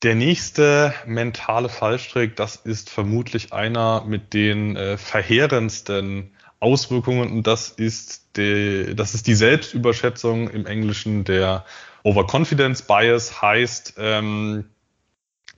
[0.02, 7.68] Der nächste mentale Fallstrick, das ist vermutlich einer mit den äh, verheerendsten Auswirkungen und das
[7.68, 11.66] ist, die, das ist die Selbstüberschätzung im Englischen der
[12.02, 14.70] Overconfidence Bias heißt, ähm,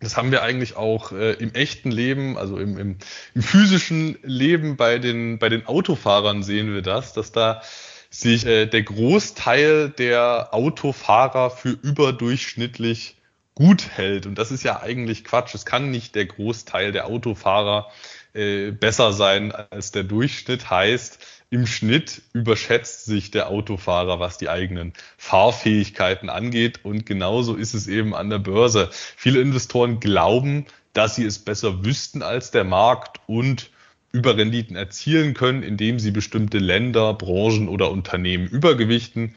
[0.00, 2.96] das haben wir eigentlich auch äh, im echten Leben, also im, im,
[3.36, 7.62] im physischen Leben bei den, bei den Autofahrern sehen wir das, dass da
[8.10, 13.21] sich äh, der Großteil der Autofahrer für überdurchschnittlich
[13.54, 14.26] gut hält.
[14.26, 15.54] Und das ist ja eigentlich Quatsch.
[15.54, 17.90] Es kann nicht der Großteil der Autofahrer
[18.32, 20.70] äh, besser sein als der Durchschnitt.
[20.70, 21.18] Heißt,
[21.50, 26.80] im Schnitt überschätzt sich der Autofahrer, was die eigenen Fahrfähigkeiten angeht.
[26.82, 28.88] Und genauso ist es eben an der Börse.
[28.90, 33.70] Viele Investoren glauben, dass sie es besser wüssten als der Markt und
[34.12, 39.34] Überrenditen erzielen können, indem sie bestimmte Länder, Branchen oder Unternehmen übergewichten,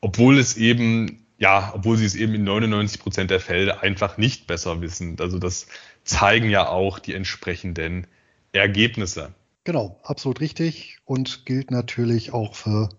[0.00, 4.46] obwohl es eben ja, obwohl sie es eben in 99 Prozent der Fälle einfach nicht
[4.46, 5.16] besser wissen.
[5.20, 5.66] Also das
[6.04, 8.06] zeigen ja auch die entsprechenden
[8.52, 9.34] Ergebnisse.
[9.64, 12.90] Genau, absolut richtig und gilt natürlich auch für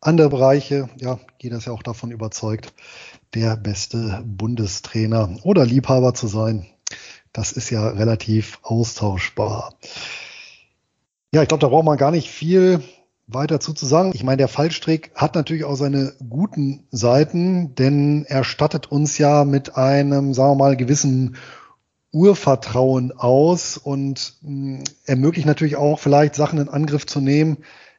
[0.00, 0.88] andere Bereiche.
[0.98, 2.72] Ja, jeder ist ja auch davon überzeugt,
[3.34, 6.66] der beste Bundestrainer oder Liebhaber zu sein.
[7.32, 9.74] Das ist ja relativ austauschbar.
[11.32, 12.82] Ja, ich glaube, da braucht man gar nicht viel
[13.32, 14.12] weiter zu, sagen.
[14.14, 19.44] Ich meine, der Fallstrick hat natürlich auch seine guten Seiten, denn er stattet uns ja
[19.44, 21.36] mit einem, sagen wir mal, gewissen
[22.12, 27.58] Urvertrauen aus und mh, hm, ermöglicht natürlich auch vielleicht Sachen in Angriff zu nehmen,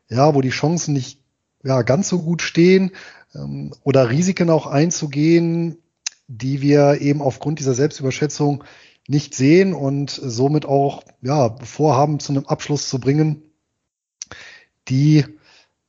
[0.09, 1.21] ja, wo die Chancen nicht
[1.63, 2.91] ja, ganz so gut stehen
[3.33, 5.77] ähm, oder Risiken auch einzugehen,
[6.27, 8.63] die wir eben aufgrund dieser Selbstüberschätzung
[9.07, 13.43] nicht sehen und somit auch ja, vorhaben, zu einem Abschluss zu bringen,
[14.87, 15.25] die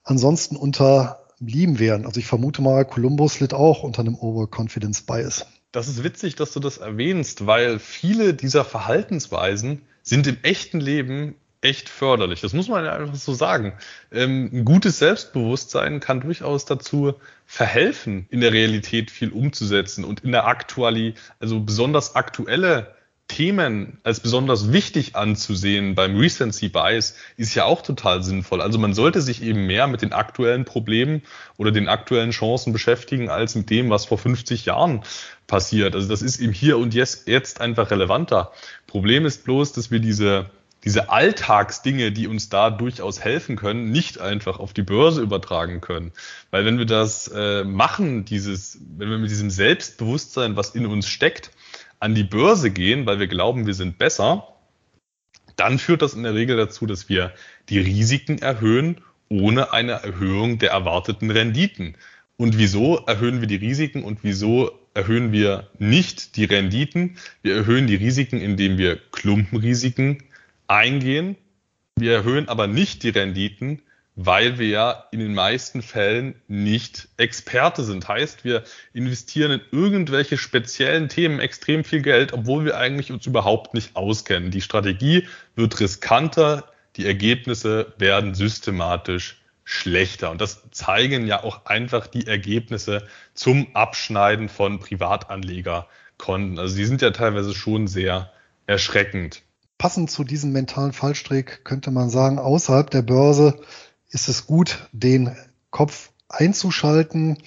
[0.05, 2.07] ansonsten unterblieben wären.
[2.07, 5.47] Also ich vermute mal, Columbus litt auch unter einem Overconfidence Bias.
[5.73, 11.37] Das ist witzig, dass du das erwähnst, weil viele dieser Verhaltensweisen sind im echten Leben
[11.63, 12.41] echt förderlich.
[12.41, 13.73] Das muss man einfach so sagen.
[14.11, 17.15] Ähm, ein gutes Selbstbewusstsein kann durchaus dazu
[17.47, 22.95] verhelfen, in der Realität viel umzusetzen und in der Aktualität, also besonders aktuelle
[23.33, 28.61] Themen als besonders wichtig anzusehen beim Recency Bias ist ja auch total sinnvoll.
[28.61, 31.23] Also man sollte sich eben mehr mit den aktuellen Problemen
[31.57, 35.03] oder den aktuellen Chancen beschäftigen als mit dem, was vor 50 Jahren
[35.47, 35.95] passiert.
[35.95, 38.53] Also das ist eben hier und jetzt, jetzt einfach relevanter.
[38.87, 40.51] Problem ist bloß, dass wir diese
[40.85, 46.11] diese Alltagsdinge, die uns da durchaus helfen können, nicht einfach auf die Börse übertragen können.
[46.51, 51.07] Weil wenn wir das äh, machen, dieses, wenn wir mit diesem Selbstbewusstsein, was in uns
[51.07, 51.53] steckt,
[52.03, 54.49] an die Börse gehen, weil wir glauben, wir sind besser,
[55.55, 57.33] dann führt das in der Regel dazu, dass wir
[57.69, 61.95] die Risiken erhöhen, ohne eine Erhöhung der erwarteten Renditen.
[62.37, 67.19] Und wieso erhöhen wir die Risiken und wieso erhöhen wir nicht die Renditen?
[67.43, 70.25] Wir erhöhen die Risiken, indem wir Klumpenrisiken
[70.67, 71.37] eingehen.
[71.97, 73.81] Wir erhöhen aber nicht die Renditen,
[74.15, 78.09] weil wir ja in den meisten Fällen nicht Experte sind.
[78.09, 83.75] Heißt, wir investieren in irgendwelche speziellen Themen extrem viel Geld, obwohl wir eigentlich uns überhaupt
[83.75, 84.51] nicht auskennen.
[84.51, 86.65] Die Strategie wird riskanter,
[86.97, 90.31] die Ergebnisse werden systematisch schlechter.
[90.31, 96.59] Und das zeigen ja auch einfach die Ergebnisse zum Abschneiden von Privatanlegerkonten.
[96.59, 98.31] Also die sind ja teilweise schon sehr
[98.67, 99.43] erschreckend.
[99.79, 103.61] Passend zu diesem mentalen Fallstrick könnte man sagen, außerhalb der Börse
[104.13, 105.35] ist es gut, den
[105.71, 107.39] Kopf einzuschalten.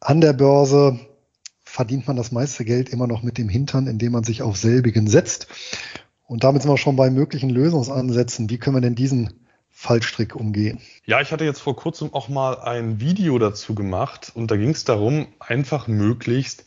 [0.00, 0.98] An der Börse
[1.64, 5.08] verdient man das meiste Geld immer noch mit dem Hintern, indem man sich auf selbigen
[5.08, 5.48] setzt.
[6.26, 8.48] Und damit sind wir schon bei möglichen Lösungsansätzen.
[8.48, 10.80] Wie können wir denn diesen Fallstrick umgehen?
[11.04, 14.70] Ja, ich hatte jetzt vor kurzem auch mal ein Video dazu gemacht und da ging
[14.70, 16.64] es darum, einfach möglichst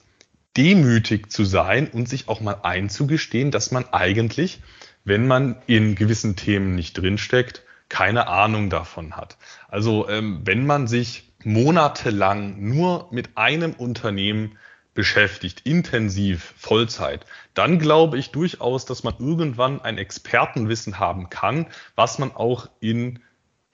[0.58, 4.60] demütig zu sein und sich auch mal einzugestehen, dass man eigentlich,
[5.06, 9.38] wenn man in gewissen Themen nicht drinsteckt, keine Ahnung davon hat.
[9.68, 14.58] Also ähm, wenn man sich monatelang nur mit einem Unternehmen
[14.94, 22.18] beschäftigt, intensiv, Vollzeit, dann glaube ich durchaus, dass man irgendwann ein Expertenwissen haben kann, was
[22.18, 23.20] man auch in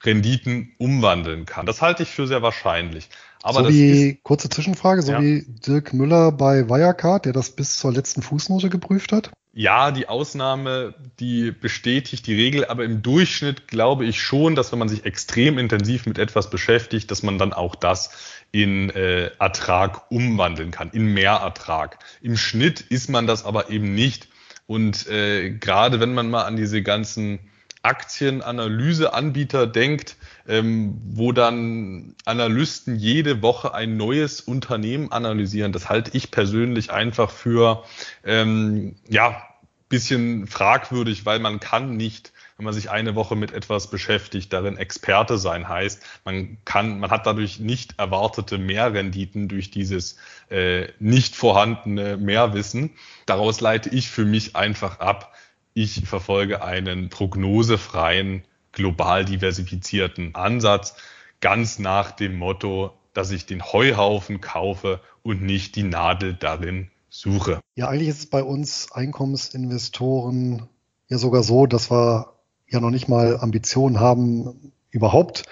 [0.02, 1.64] Renditen umwandeln kann.
[1.64, 3.08] Das halte ich für sehr wahrscheinlich.
[3.44, 5.20] Aber so wie, ist, kurze Zwischenfrage, so ja.
[5.20, 9.30] wie Dirk Müller bei Wirecard, der das bis zur letzten Fußnote geprüft hat?
[9.54, 14.80] ja, die Ausnahme, die bestätigt die Regel, aber im Durchschnitt glaube ich schon, dass wenn
[14.80, 18.10] man sich extrem intensiv mit etwas beschäftigt, dass man dann auch das
[18.50, 21.98] in äh, Ertrag umwandeln kann, in Mehrertrag.
[22.20, 24.28] Im Schnitt ist man das aber eben nicht.
[24.66, 27.38] Und äh, gerade wenn man mal an diese ganzen
[27.82, 35.72] Aktienanalyseanbieter denkt, ähm, wo dann Analysten jede Woche ein neues Unternehmen analysieren.
[35.72, 37.84] Das halte ich persönlich einfach für
[38.24, 39.42] ähm, ja
[39.88, 44.76] bisschen fragwürdig, weil man kann nicht wenn man sich eine Woche mit etwas beschäftigt, darin
[44.76, 50.16] Experte sein heißt, man kann, man hat dadurch nicht erwartete Mehrrenditen durch dieses
[50.50, 52.90] äh, nicht vorhandene Mehrwissen.
[53.26, 55.34] Daraus leite ich für mich einfach ab,
[55.74, 58.44] ich verfolge einen prognosefreien,
[58.74, 60.94] global diversifizierten Ansatz,
[61.40, 67.60] ganz nach dem Motto, dass ich den Heuhaufen kaufe und nicht die Nadel darin suche.
[67.76, 70.68] Ja, eigentlich ist es bei uns Einkommensinvestoren
[71.08, 72.34] ja sogar so, dass wir
[72.68, 75.44] ja noch nicht mal Ambitionen haben, überhaupt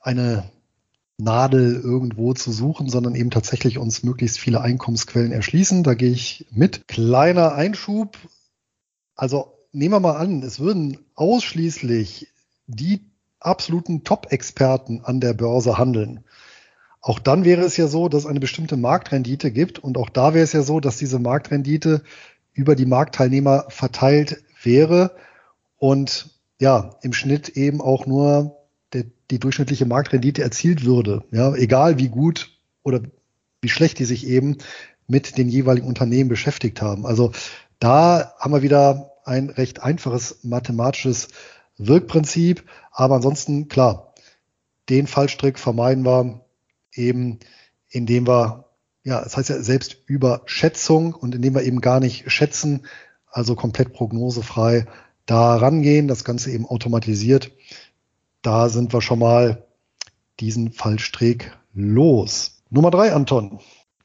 [0.00, 0.50] eine
[1.18, 5.82] Nadel irgendwo zu suchen, sondern eben tatsächlich uns möglichst viele Einkommensquellen erschließen.
[5.82, 6.88] Da gehe ich mit.
[6.88, 8.16] Kleiner Einschub.
[9.14, 12.28] Also nehmen wir mal an, es würden ausschließlich
[12.66, 13.00] die
[13.40, 16.24] absoluten Top-Experten an der Börse handeln.
[17.00, 20.34] Auch dann wäre es ja so, dass es eine bestimmte Marktrendite gibt und auch da
[20.34, 22.02] wäre es ja so, dass diese Marktrendite
[22.52, 25.12] über die Marktteilnehmer verteilt wäre
[25.78, 28.56] und ja, im Schnitt eben auch nur
[28.92, 31.22] der, die durchschnittliche Marktrendite erzielt würde.
[31.30, 33.00] Ja, egal wie gut oder
[33.60, 34.56] wie schlecht die sich eben
[35.06, 37.06] mit den jeweiligen Unternehmen beschäftigt haben.
[37.06, 37.32] Also
[37.78, 41.28] da haben wir wieder ein recht einfaches mathematisches
[41.78, 42.64] Wirkprinzip.
[42.90, 44.14] Aber ansonsten, klar,
[44.88, 46.44] den Fallstrick vermeiden wir
[46.92, 47.40] eben,
[47.88, 48.64] indem wir,
[49.04, 52.86] ja, das heißt ja selbst Überschätzung und indem wir eben gar nicht schätzen,
[53.30, 54.86] also komplett prognosefrei
[55.26, 57.52] da rangehen, das Ganze eben automatisiert.
[58.42, 59.66] Da sind wir schon mal
[60.40, 62.62] diesen Fallstrick los.
[62.70, 63.60] Nummer drei, Anton.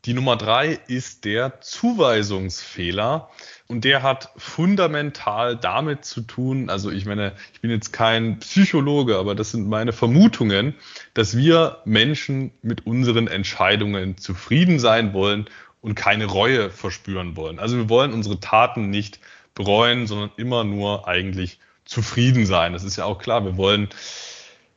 [0.06, 3.30] Die Nummer drei ist der Zuweisungsfehler.
[3.68, 9.18] Und der hat fundamental damit zu tun, also ich meine, ich bin jetzt kein Psychologe,
[9.18, 10.76] aber das sind meine Vermutungen,
[11.14, 15.46] dass wir Menschen mit unseren Entscheidungen zufrieden sein wollen
[15.82, 17.60] und keine Reue verspüren wollen.
[17.60, 19.20] Also wir wollen unsere Taten nicht
[19.56, 22.74] bereuen, sondern immer nur eigentlich zufrieden sein.
[22.74, 23.46] Das ist ja auch klar.
[23.46, 23.90] Wir wollen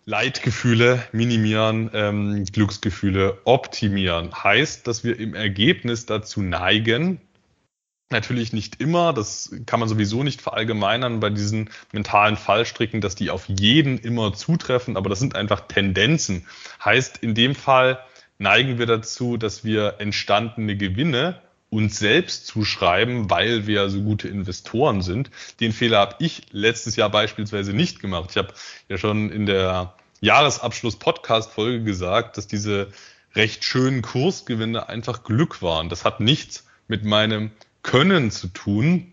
[0.06, 4.30] Leidgefühle minimieren, ähm, Glücksgefühle optimieren.
[4.32, 7.20] Heißt, dass wir im Ergebnis dazu neigen,
[8.10, 13.30] Natürlich nicht immer, das kann man sowieso nicht verallgemeinern bei diesen mentalen Fallstricken, dass die
[13.30, 16.46] auf jeden immer zutreffen, aber das sind einfach Tendenzen.
[16.84, 17.98] Heißt, in dem Fall
[18.38, 21.40] neigen wir dazu, dass wir entstandene Gewinne
[21.74, 25.30] uns selbst zuschreiben, weil wir so gute Investoren sind.
[25.60, 28.30] Den Fehler habe ich letztes Jahr beispielsweise nicht gemacht.
[28.30, 28.54] Ich habe
[28.88, 32.88] ja schon in der Jahresabschluss-Podcast-Folge gesagt, dass diese
[33.34, 35.88] recht schönen Kursgewinne einfach Glück waren.
[35.88, 37.50] Das hat nichts mit meinem
[37.82, 39.12] können zu tun.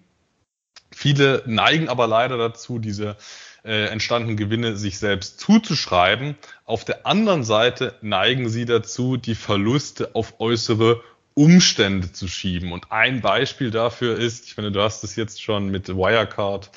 [0.92, 3.18] Viele neigen aber leider dazu, diese
[3.64, 6.36] äh, entstandenen Gewinne sich selbst zuzuschreiben.
[6.66, 11.02] Auf der anderen Seite neigen sie dazu, die Verluste auf äußere
[11.34, 12.72] Umstände zu schieben.
[12.72, 16.72] Und ein Beispiel dafür ist, ich finde, du hast es jetzt schon mit Wirecard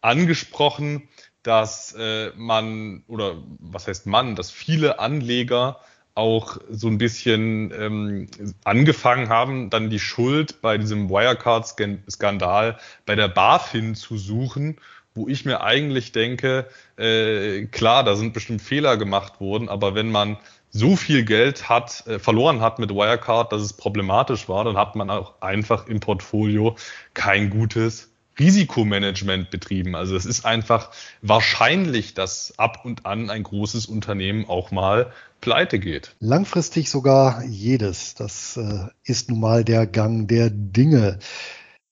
[0.00, 1.08] angesprochen,
[1.42, 5.80] dass äh, man, oder was heißt man, dass viele Anleger
[6.14, 8.28] auch so ein bisschen ähm,
[8.64, 14.78] angefangen haben, dann die Schuld bei diesem Wirecard-Skandal bei der BaFin zu suchen,
[15.14, 16.66] wo ich mir eigentlich denke,
[16.96, 20.38] äh, klar, da sind bestimmt Fehler gemacht worden, aber wenn man
[20.70, 24.96] so viel Geld hat, äh, verloren hat mit Wirecard, dass es problematisch war, dann hat
[24.96, 26.76] man auch einfach im Portfolio
[27.14, 29.94] kein gutes Risikomanagement betrieben.
[29.94, 30.90] Also es ist einfach
[31.22, 36.14] wahrscheinlich, dass ab und an ein großes Unternehmen auch mal pleite geht.
[36.20, 38.14] Langfristig sogar jedes.
[38.14, 41.18] Das äh, ist nun mal der Gang der Dinge.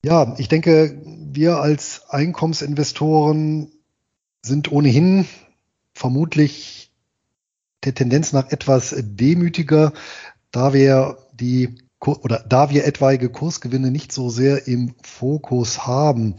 [0.05, 3.73] Ja, ich denke, wir als Einkommensinvestoren
[4.43, 5.27] sind ohnehin
[5.95, 6.84] vermutlich
[7.93, 9.93] Tendenz nach etwas demütiger,
[10.51, 11.77] da wir die
[12.07, 16.37] oder da wir etwaige Kursgewinne nicht so sehr im Fokus haben.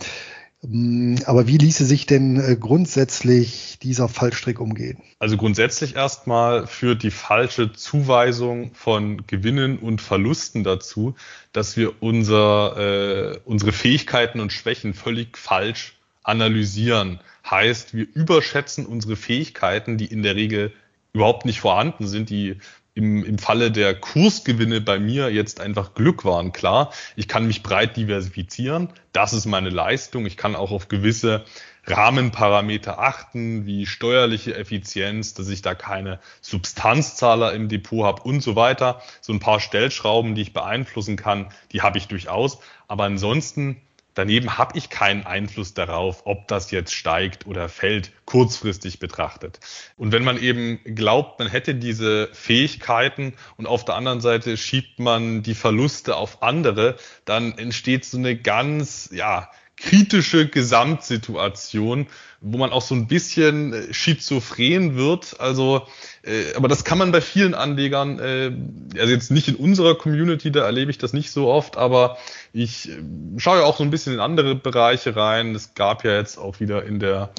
[0.61, 5.01] Mm, aber wie ließe sich denn äh, grundsätzlich dieser Fallstrick umgehen?
[5.19, 11.15] Also grundsätzlich erstmal führt die falsche Zuweisung von Gewinnen und Verlusten dazu,
[11.51, 17.19] dass wir unser, äh, unsere Fähigkeiten und Schwächen völlig falsch analysieren.
[17.49, 20.73] Heißt, wir überschätzen unsere Fähigkeiten, die in der Regel
[21.15, 22.57] überhaupt nicht vorhanden sind, die
[22.93, 26.51] im, im Falle der Kursgewinne bei mir jetzt einfach Glück waren.
[26.51, 28.89] Klar, ich kann mich breit diversifizieren.
[29.11, 30.25] Das ist meine Leistung.
[30.25, 31.45] Ich kann auch auf gewisse
[31.87, 38.55] Rahmenparameter achten, wie steuerliche Effizienz, dass ich da keine Substanzzahler im Depot habe und so
[38.55, 39.01] weiter.
[39.21, 42.59] So ein paar Stellschrauben, die ich beeinflussen kann, die habe ich durchaus.
[42.87, 43.81] Aber ansonsten
[44.15, 49.59] Daneben habe ich keinen Einfluss darauf, ob das jetzt steigt oder fällt, kurzfristig betrachtet.
[49.97, 54.99] Und wenn man eben glaubt, man hätte diese Fähigkeiten und auf der anderen Seite schiebt
[54.99, 56.95] man die Verluste auf andere,
[57.25, 62.07] dann entsteht so eine ganz, ja, kritische Gesamtsituation,
[62.41, 65.39] wo man auch so ein bisschen äh, schizophren wird.
[65.39, 65.87] Also,
[66.23, 68.51] äh, aber das kann man bei vielen Anlegern, äh,
[68.99, 72.17] also jetzt nicht in unserer Community, da erlebe ich das nicht so oft, aber
[72.53, 73.01] ich äh,
[73.37, 75.55] schaue ja auch so ein bisschen in andere Bereiche rein.
[75.55, 77.31] Es gab ja jetzt auch wieder in der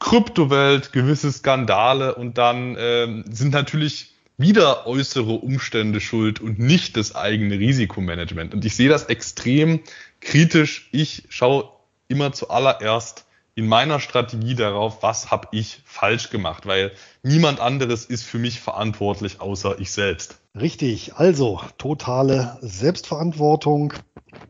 [0.00, 7.14] Kryptowelt gewisse Skandale und dann äh, sind natürlich wieder äußere Umstände schuld und nicht das
[7.14, 8.54] eigene Risikomanagement.
[8.54, 9.80] Und ich sehe das extrem
[10.20, 10.88] kritisch.
[10.92, 11.70] Ich schaue
[12.08, 16.92] immer zuallererst in meiner Strategie darauf, was habe ich falsch gemacht, weil
[17.22, 20.38] niemand anderes ist für mich verantwortlich außer ich selbst.
[20.58, 23.92] Richtig, also totale Selbstverantwortung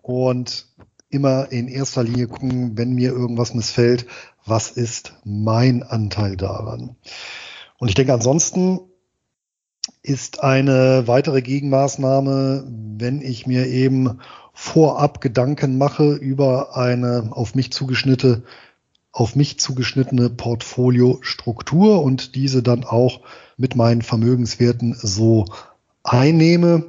[0.02, 0.66] und
[1.08, 4.06] immer in erster Linie gucken, wenn mir irgendwas missfällt,
[4.46, 6.96] was ist mein Anteil daran?
[7.78, 8.80] Und ich denke, ansonsten
[10.02, 12.64] ist eine weitere Gegenmaßnahme,
[12.98, 14.18] wenn ich mir eben
[14.52, 18.42] vorab Gedanken mache über eine auf mich zugeschnittene,
[19.12, 23.20] auf mich zugeschnittene Portfoliostruktur und diese dann auch
[23.56, 25.46] mit meinen Vermögenswerten so
[26.02, 26.84] einnehme,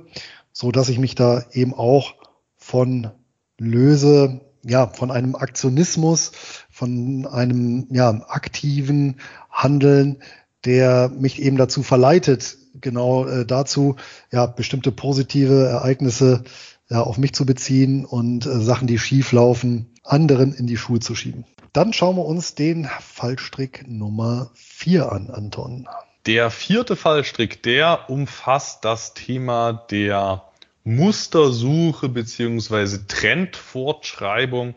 [0.53, 2.15] so dass ich mich da eben auch
[2.55, 3.11] von
[3.57, 6.31] löse, ja, von einem Aktionismus,
[6.69, 10.21] von einem ja, aktiven Handeln,
[10.65, 13.95] der mich eben dazu verleitet, genau äh, dazu,
[14.31, 16.43] ja, bestimmte positive Ereignisse
[16.89, 20.99] ja, auf mich zu beziehen und äh, Sachen, die schief laufen, anderen in die Schuhe
[20.99, 21.45] zu schieben.
[21.73, 25.87] Dann schauen wir uns den Fallstrick Nummer vier an, Anton.
[26.25, 30.43] Der vierte Fallstrick, der umfasst das Thema der
[30.83, 34.75] Mustersuche beziehungsweise Trendfortschreibung.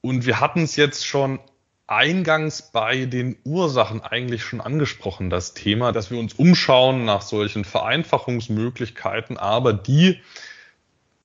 [0.00, 1.38] Und wir hatten es jetzt schon
[1.90, 7.64] eingangs bei den Ursachen eigentlich schon angesprochen, das Thema, dass wir uns umschauen nach solchen
[7.64, 10.20] Vereinfachungsmöglichkeiten, aber die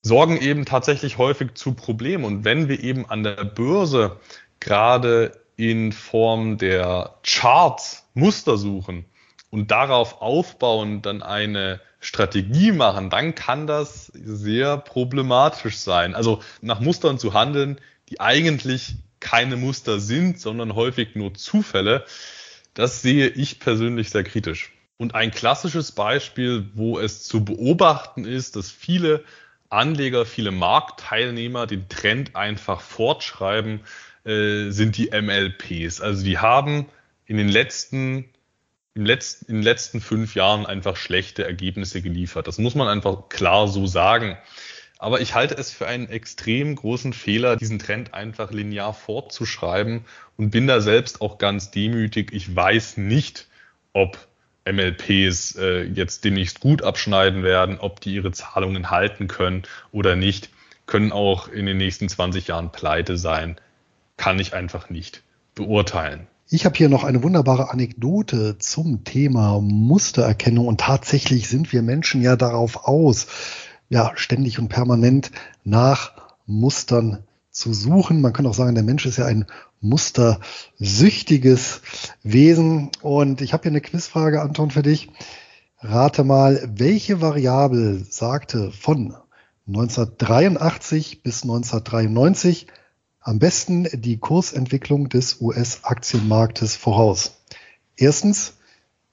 [0.01, 2.25] sorgen eben tatsächlich häufig zu Problemen.
[2.25, 4.19] Und wenn wir eben an der Börse
[4.59, 9.05] gerade in Form der Charts Muster suchen
[9.51, 16.15] und darauf aufbauen, dann eine Strategie machen, dann kann das sehr problematisch sein.
[16.15, 22.05] Also nach Mustern zu handeln, die eigentlich keine Muster sind, sondern häufig nur Zufälle,
[22.73, 24.71] das sehe ich persönlich sehr kritisch.
[24.97, 29.23] Und ein klassisches Beispiel, wo es zu beobachten ist, dass viele
[29.69, 33.81] Anleger, viele Marktteilnehmer den Trend einfach fortschreiben,
[34.23, 36.01] äh, sind die MLPs.
[36.01, 36.87] Also die haben
[37.25, 38.29] in den letzten
[38.95, 42.47] im letzten, in den letzten fünf Jahren einfach schlechte Ergebnisse geliefert.
[42.47, 44.37] Das muss man einfach klar so sagen.
[44.97, 50.05] Aber ich halte es für einen extrem großen Fehler, diesen Trend einfach linear fortzuschreiben
[50.37, 52.31] und bin da selbst auch ganz demütig.
[52.31, 53.47] Ich weiß nicht,
[53.93, 54.17] ob
[54.65, 60.49] MLPs äh, jetzt demnächst gut abschneiden werden, ob die ihre Zahlungen halten können oder nicht,
[60.85, 63.57] können auch in den nächsten 20 Jahren pleite sein.
[64.17, 65.23] Kann ich einfach nicht
[65.55, 66.27] beurteilen.
[66.49, 72.21] Ich habe hier noch eine wunderbare Anekdote zum Thema Mustererkennung und tatsächlich sind wir Menschen
[72.21, 73.27] ja darauf aus,
[73.89, 75.31] ja, ständig und permanent
[75.63, 76.13] nach
[76.45, 78.21] Mustern zu suchen.
[78.21, 79.45] Man kann auch sagen, der Mensch ist ja ein
[79.81, 81.81] mustersüchtiges
[82.23, 82.91] Wesen.
[83.01, 85.09] Und ich habe hier eine Quizfrage, Anton, für dich.
[85.79, 89.15] Rate mal, welche Variable sagte von
[89.67, 92.67] 1983 bis 1993
[93.19, 97.37] am besten die Kursentwicklung des US-Aktienmarktes voraus?
[97.95, 98.53] Erstens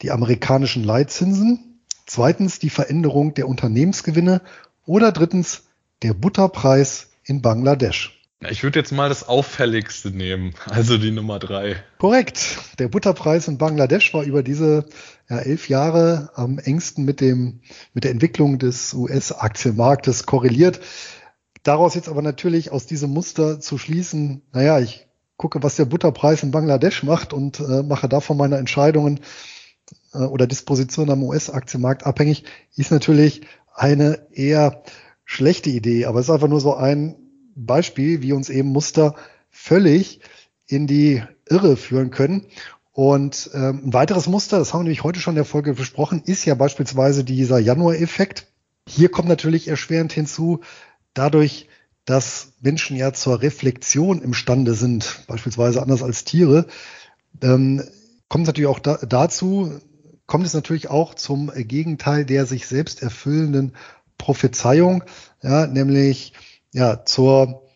[0.03, 1.72] die amerikanischen Leitzinsen,
[2.15, 4.43] Zweitens die Veränderung der Unternehmensgewinne
[4.85, 5.63] oder drittens
[6.03, 8.21] der Butterpreis in Bangladesch.
[8.51, 11.83] Ich würde jetzt mal das Auffälligste nehmen, also die Nummer drei.
[11.97, 12.59] Korrekt.
[12.79, 14.85] Der Butterpreis in Bangladesch war über diese
[15.31, 17.63] ja, elf Jahre am engsten mit dem,
[17.95, 20.81] mit der Entwicklung des US-Aktienmarktes korreliert.
[21.63, 25.07] Daraus jetzt aber natürlich aus diesem Muster zu schließen, naja, ich
[25.39, 29.21] gucke, was der Butterpreis in Bangladesch macht und äh, mache davon meine Entscheidungen,
[30.13, 32.45] äh, oder Disposition am US-Aktienmarkt abhängig,
[32.77, 33.43] ist natürlich
[33.75, 34.83] eine eher
[35.25, 36.07] schlechte Idee.
[36.07, 37.17] Aber es ist einfach nur so ein
[37.55, 39.15] Beispiel, wie uns eben Muster
[39.51, 40.21] völlig
[40.67, 42.47] in die Irre führen können.
[42.93, 46.23] Und ähm, ein weiteres Muster, das haben wir nämlich heute schon in der Folge besprochen,
[46.25, 48.49] ist ja beispielsweise dieser Januar-Effekt.
[48.87, 50.61] Hier kommt natürlich erschwerend hinzu,
[51.15, 51.69] dadurch,
[52.05, 56.67] dass Menschen ja zur Reflexion imstande sind, beispielsweise anders als Tiere,
[57.41, 57.83] ähm,
[58.29, 59.81] kommt natürlich auch da, dazu,
[60.33, 63.75] kommt es natürlich auch zum Gegenteil der sich selbst erfüllenden
[64.17, 65.05] Prophezeiung,
[65.43, 66.33] ja, nämlich
[66.73, 67.69] ja, zur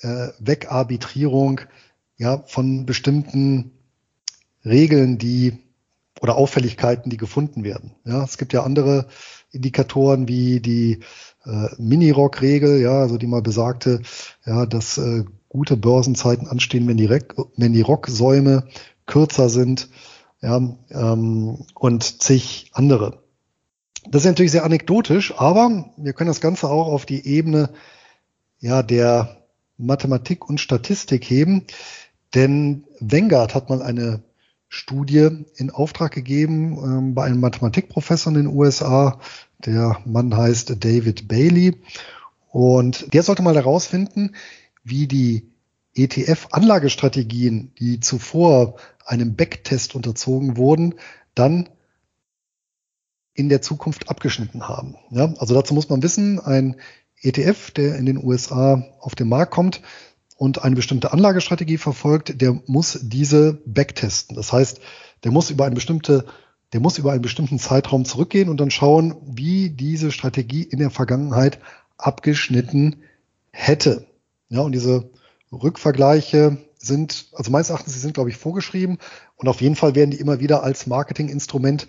[0.00, 1.60] äh, Wegarbitrierung
[2.16, 3.70] ja, von bestimmten
[4.64, 5.58] Regeln, die
[6.20, 7.94] oder Auffälligkeiten, die gefunden werden.
[8.04, 9.06] Ja, es gibt ja andere
[9.52, 10.98] Indikatoren wie die
[11.44, 14.02] äh, Mini-Rock-Regel, ja, also die mal besagte,
[14.44, 18.66] ja, dass äh, gute Börsenzeiten anstehen, wenn die, wenn die Rocksäume
[19.06, 19.88] kürzer sind
[20.42, 20.56] ja,
[20.90, 23.22] ähm, und zig andere.
[24.08, 27.70] Das ist natürlich sehr anekdotisch, aber wir können das Ganze auch auf die Ebene
[28.60, 29.36] ja, der
[29.76, 31.66] Mathematik und Statistik heben,
[32.34, 34.22] denn Vanguard hat mal eine
[34.68, 39.20] Studie in Auftrag gegeben ähm, bei einem Mathematikprofessor in den USA.
[39.58, 41.76] Der Mann heißt David Bailey
[42.50, 44.36] und der sollte mal herausfinden,
[44.84, 45.49] wie die
[46.04, 50.94] ETF-Anlagestrategien, die zuvor einem Backtest unterzogen wurden,
[51.34, 51.68] dann
[53.34, 54.96] in der Zukunft abgeschnitten haben.
[55.10, 56.76] Ja, also dazu muss man wissen, ein
[57.22, 59.82] ETF, der in den USA auf den Markt kommt
[60.36, 64.36] und eine bestimmte Anlagestrategie verfolgt, der muss diese backtesten.
[64.36, 64.80] Das heißt,
[65.24, 66.26] der muss über eine bestimmte
[66.72, 70.90] der muss über einen bestimmten Zeitraum zurückgehen und dann schauen, wie diese Strategie in der
[70.90, 71.58] Vergangenheit
[71.96, 73.02] abgeschnitten
[73.50, 74.06] hätte.
[74.48, 75.10] Ja, und diese
[75.52, 78.98] Rückvergleiche sind, also meines Erachtens, sie sind, glaube ich, vorgeschrieben
[79.36, 81.88] und auf jeden Fall werden die immer wieder als Marketinginstrument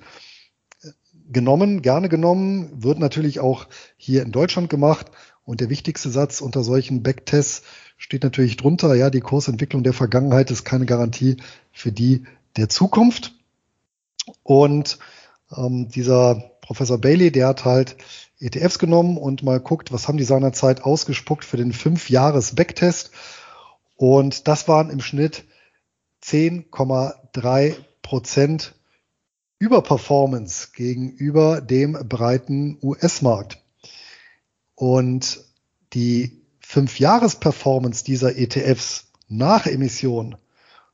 [0.83, 0.89] äh,
[1.31, 5.07] genommen, gerne genommen, wird natürlich auch hier in Deutschland gemacht.
[5.43, 7.63] Und der wichtigste Satz unter solchen Backtests
[7.97, 11.37] steht natürlich drunter, ja, die Kursentwicklung der Vergangenheit ist keine Garantie
[11.71, 12.25] für die
[12.57, 13.33] der Zukunft.
[14.43, 14.99] Und
[15.55, 17.97] ähm, dieser Professor Bailey, der hat halt
[18.39, 23.11] ETFs genommen und mal guckt, was haben die seinerzeit ausgespuckt für den 5-Jahres-Backtest.
[24.01, 25.43] Und das waren im Schnitt
[26.23, 28.73] 10,3 Prozent
[29.59, 33.59] Überperformance gegenüber dem breiten US-Markt.
[34.73, 35.41] Und
[35.93, 40.35] die Fünf-Jahres-Performance dieser ETFs nach Emission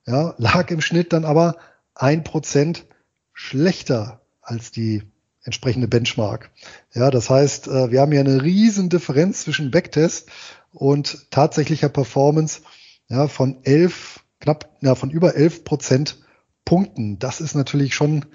[0.06, 1.56] ja, lag im Schnitt dann aber
[1.96, 2.88] ein Prozent
[3.32, 5.04] schlechter als die
[5.44, 6.52] entsprechende Benchmark.
[6.94, 10.30] Ja, das heißt, äh, wir haben hier eine riesen Differenz zwischen Backtest
[10.74, 12.64] und tatsächlicher Performance
[13.10, 16.18] ja, von elf, knapp, ja, von über elf Prozent
[16.66, 17.20] Punkten.
[17.20, 18.26] Das ist natürlich schon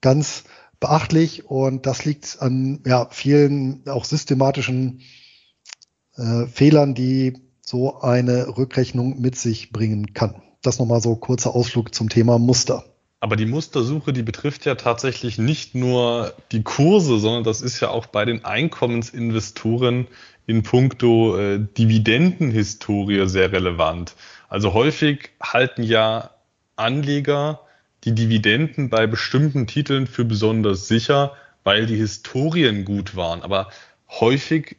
[0.00, 0.44] ganz
[0.80, 5.02] beachtlich und das liegt an ja, vielen auch systematischen
[6.16, 10.42] äh, Fehlern, die so eine Rückrechnung mit sich bringen kann.
[10.62, 12.84] Das nochmal so kurzer Ausflug zum Thema Muster.
[13.20, 17.90] Aber die Mustersuche, die betrifft ja tatsächlich nicht nur die Kurse, sondern das ist ja
[17.90, 20.06] auch bei den Einkommensinvestoren
[20.48, 24.16] in puncto äh, Dividendenhistorie sehr relevant.
[24.48, 26.30] Also häufig halten ja
[26.74, 27.60] Anleger
[28.04, 31.34] die Dividenden bei bestimmten Titeln für besonders sicher,
[31.64, 33.42] weil die Historien gut waren.
[33.42, 33.70] Aber
[34.08, 34.76] häufig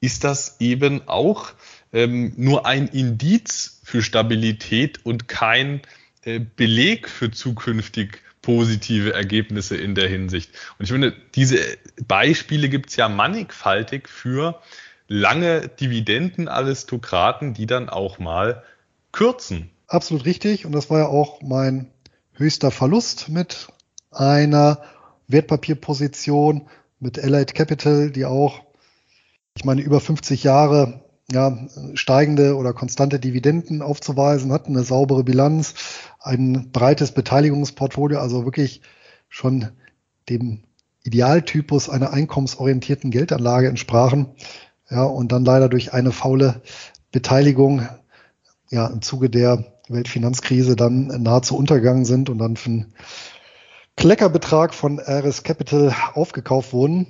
[0.00, 1.52] ist das eben auch
[1.94, 5.80] ähm, nur ein Indiz für Stabilität und kein
[6.24, 10.50] äh, Beleg für zukünftig positive Ergebnisse in der Hinsicht.
[10.78, 11.58] Und ich finde, diese
[12.06, 14.60] Beispiele gibt es ja mannigfaltig für
[15.08, 18.62] lange Dividendenaristokraten, die dann auch mal
[19.10, 19.70] kürzen.
[19.86, 20.66] Absolut richtig.
[20.66, 21.90] Und das war ja auch mein
[22.34, 23.68] höchster Verlust mit
[24.12, 24.82] einer
[25.26, 26.68] Wertpapierposition
[27.00, 28.60] mit Allied Capital, die auch,
[29.56, 31.58] ich meine, über 50 Jahre ja,
[31.94, 35.74] steigende oder konstante Dividenden aufzuweisen hatten, eine saubere Bilanz,
[36.20, 38.80] ein breites Beteiligungsportfolio, also wirklich
[39.28, 39.68] schon
[40.28, 40.64] dem
[41.04, 44.34] Idealtypus einer einkommensorientierten Geldanlage entsprachen.
[44.90, 46.62] Ja, und dann leider durch eine faule
[47.12, 47.86] Beteiligung
[48.70, 52.94] ja im Zuge der Weltfinanzkrise dann nahezu untergegangen sind und dann für einen
[53.96, 57.06] Kleckerbetrag von RS Capital aufgekauft wurden.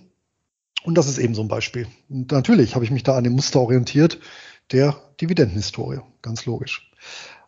[0.84, 1.86] Und das ist eben so ein Beispiel.
[2.08, 4.18] Und natürlich habe ich mich da an dem Muster orientiert
[4.72, 6.00] der Dividendenhistorie.
[6.22, 6.90] Ganz logisch.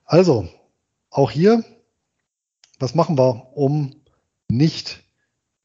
[0.05, 0.49] Also,
[1.11, 1.65] auch hier,
[2.79, 3.95] was machen wir, um
[4.49, 5.05] nicht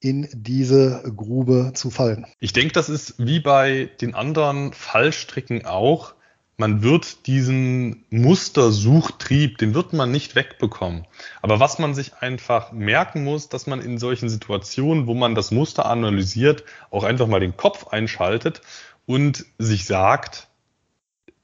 [0.05, 2.27] in diese Grube zu fallen?
[2.39, 6.13] Ich denke, das ist wie bei den anderen Fallstricken auch
[6.57, 11.05] man wird diesen Mustersuchtrieb, den wird man nicht wegbekommen.
[11.41, 15.51] Aber was man sich einfach merken muss, dass man in solchen Situationen, wo man das
[15.51, 18.61] Muster analysiert, auch einfach mal den Kopf einschaltet
[19.05, 20.47] und sich sagt,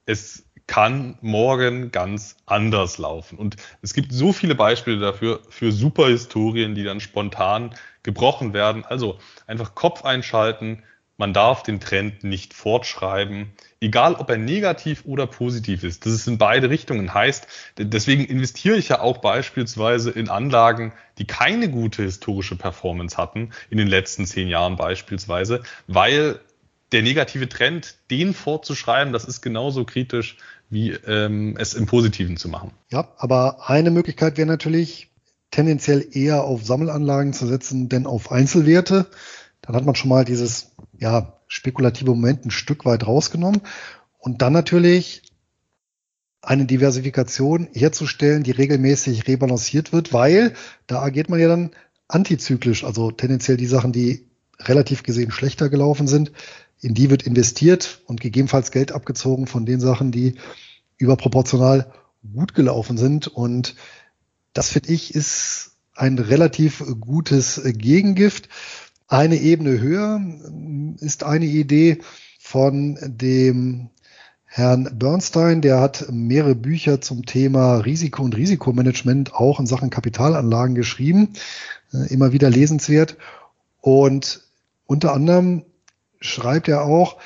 [0.05, 3.37] es kann morgen ganz anders laufen.
[3.37, 8.85] Und es gibt so viele Beispiele dafür, für Superhistorien, die dann spontan gebrochen werden.
[8.85, 10.83] Also einfach Kopf einschalten,
[11.21, 16.03] man darf den Trend nicht fortschreiben, egal ob er negativ oder positiv ist.
[16.03, 17.13] Das ist in beide Richtungen.
[17.13, 17.45] Heißt,
[17.77, 23.77] deswegen investiere ich ja auch beispielsweise in Anlagen, die keine gute historische Performance hatten, in
[23.77, 26.39] den letzten zehn Jahren beispielsweise, weil
[26.91, 30.37] der negative Trend, den fortzuschreiben, das ist genauso kritisch,
[30.71, 32.71] wie ähm, es im Positiven zu machen.
[32.89, 35.10] Ja, aber eine Möglichkeit wäre natürlich,
[35.51, 39.07] tendenziell eher auf Sammelanlagen zu setzen, denn auf Einzelwerte
[39.61, 43.61] dann hat man schon mal dieses ja, spekulative Moment ein Stück weit rausgenommen.
[44.17, 45.23] Und dann natürlich
[46.41, 50.53] eine Diversifikation herzustellen, die regelmäßig rebalanciert wird, weil
[50.87, 51.71] da agiert man ja dann
[52.07, 54.27] antizyklisch, also tendenziell die Sachen, die
[54.59, 56.31] relativ gesehen schlechter gelaufen sind,
[56.79, 60.35] in die wird investiert und gegebenenfalls Geld abgezogen von den Sachen, die
[60.97, 61.93] überproportional
[62.33, 63.27] gut gelaufen sind.
[63.27, 63.75] Und
[64.53, 68.49] das finde ich ist ein relativ gutes Gegengift.
[69.07, 70.21] Eine Ebene höher
[70.99, 71.99] ist eine Idee
[72.39, 73.89] von dem
[74.45, 80.75] Herrn Bernstein, der hat mehrere Bücher zum Thema Risiko und Risikomanagement auch in Sachen Kapitalanlagen
[80.75, 81.35] geschrieben,
[81.93, 83.15] äh, immer wieder lesenswert.
[83.79, 84.41] Und
[84.87, 85.63] unter anderem
[86.19, 87.17] schreibt er auch,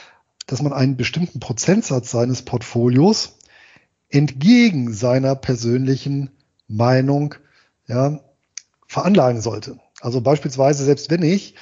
[0.46, 3.40] dass man einen bestimmten Prozentsatz seines Portfolios
[4.10, 6.30] entgegen seiner persönlichen
[6.68, 7.36] Meinung
[7.88, 8.20] ja,
[8.88, 9.80] veranlagen sollte.
[10.02, 11.56] Also beispielsweise, selbst wenn ich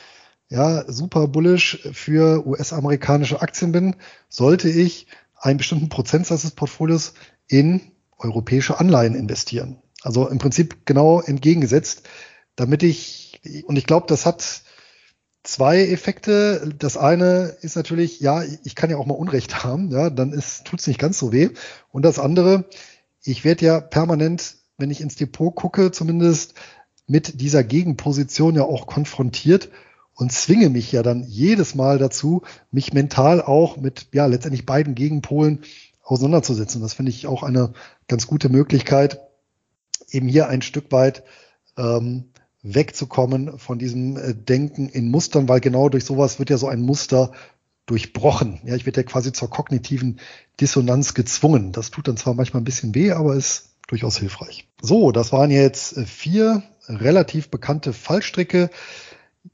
[0.49, 3.95] ja, super bullish für US-amerikanische Aktien bin,
[4.29, 7.13] sollte ich einen bestimmten Prozentsatz des Portfolios
[7.47, 7.81] in
[8.17, 9.81] europäische Anleihen investieren.
[10.03, 12.03] Also im Prinzip genau entgegengesetzt,
[12.55, 14.63] damit ich, und ich glaube, das hat
[15.43, 16.73] zwei Effekte.
[16.77, 20.31] Das eine ist natürlich, ja, ich kann ja auch mal Unrecht haben, ja, dann
[20.65, 21.49] tut es nicht ganz so weh.
[21.91, 22.65] Und das andere,
[23.23, 26.55] ich werde ja permanent, wenn ich ins Depot gucke, zumindest
[27.07, 29.69] mit dieser Gegenposition ja auch konfrontiert
[30.15, 34.95] und zwinge mich ja dann jedes Mal dazu, mich mental auch mit ja letztendlich beiden
[34.95, 35.59] Gegenpolen
[36.03, 36.81] auseinanderzusetzen.
[36.81, 37.73] Das finde ich auch eine
[38.07, 39.19] ganz gute Möglichkeit,
[40.09, 41.23] eben hier ein Stück weit
[41.77, 42.25] ähm,
[42.61, 46.81] wegzukommen von diesem äh, Denken in Mustern, weil genau durch sowas wird ja so ein
[46.81, 47.31] Muster
[47.85, 48.61] durchbrochen.
[48.63, 50.19] Ja, ich werde ja quasi zur kognitiven
[50.61, 51.73] Dissonanz gezwungen.
[51.73, 54.67] Das tut dann zwar manchmal ein bisschen weh, aber ist durchaus hilfreich.
[54.81, 58.71] So, das waren jetzt äh, vier relativ bekannte Fallstricke,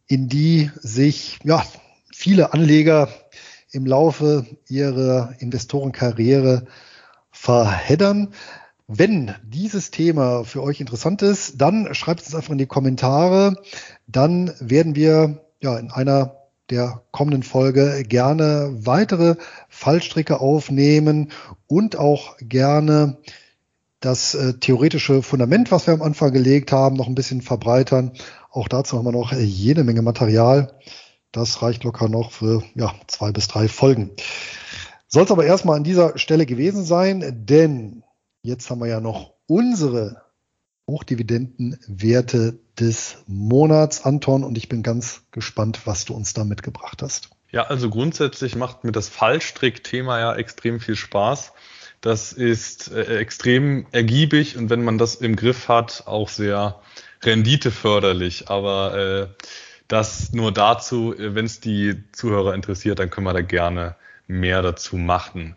[0.08, 1.66] in die sich ja
[2.14, 3.10] viele Anleger
[3.72, 6.68] im Laufe ihrer Investorenkarriere
[7.32, 8.34] verheddern.
[8.88, 13.62] Wenn dieses Thema für euch interessant ist, dann schreibt es einfach in die Kommentare.
[14.08, 16.38] Dann werden wir ja in einer
[16.70, 19.36] der kommenden Folge gerne weitere
[19.68, 21.32] Fallstricke aufnehmen
[21.68, 23.18] und auch gerne
[24.00, 28.14] das äh, theoretische Fundament, was wir am Anfang gelegt haben, noch ein bisschen verbreitern.
[28.52, 30.80] Auch dazu haben wir noch jede Menge Material.
[31.32, 34.12] Das reicht locker noch für ja, zwei bis drei Folgen.
[35.08, 38.04] Soll es aber erstmal an dieser Stelle gewesen sein, denn
[38.42, 40.22] jetzt haben wir ja noch unsere
[40.88, 47.30] Hochdividendenwerte des Monats, Anton, und ich bin ganz gespannt, was du uns da mitgebracht hast.
[47.52, 51.54] Ja, also grundsätzlich macht mir das Fallstrick-Thema ja extrem viel Spaß.
[52.02, 56.80] Das ist äh, extrem ergiebig und wenn man das im Griff hat, auch sehr
[57.24, 58.50] renditeförderlich.
[58.50, 59.46] Aber äh,
[59.90, 63.96] das nur dazu, äh, wenn es die Zuhörer interessiert, dann können wir da gerne
[64.28, 65.56] mehr dazu machen.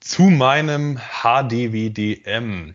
[0.00, 2.74] Zu meinem HDWDM.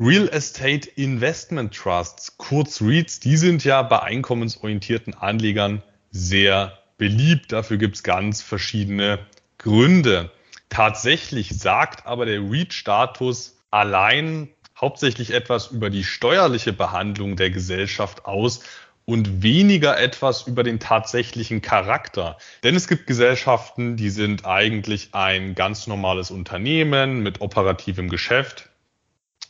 [0.00, 7.52] Real Estate Investment Trusts, kurz REITs, die sind ja bei einkommensorientierten Anlegern sehr beliebt.
[7.52, 9.20] Dafür gibt es ganz verschiedene
[9.58, 10.32] Gründe.
[10.74, 18.64] Tatsächlich sagt aber der REIT-Status allein hauptsächlich etwas über die steuerliche Behandlung der Gesellschaft aus
[19.04, 22.38] und weniger etwas über den tatsächlichen Charakter.
[22.64, 28.70] Denn es gibt Gesellschaften, die sind eigentlich ein ganz normales Unternehmen mit operativem Geschäft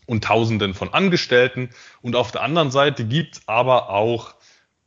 [0.04, 1.70] und Tausenden von Angestellten.
[2.02, 4.34] Und auf der anderen Seite gibt es aber auch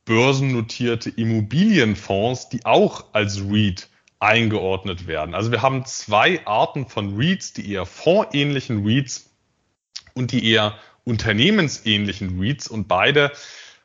[0.04, 3.88] börsennotierte Immobilienfonds, die auch als REIT
[4.20, 5.34] eingeordnet werden.
[5.34, 9.30] Also wir haben zwei Arten von REITs, die eher fondsähnlichen REITs
[10.14, 13.32] und die eher unternehmensähnlichen REITs und beide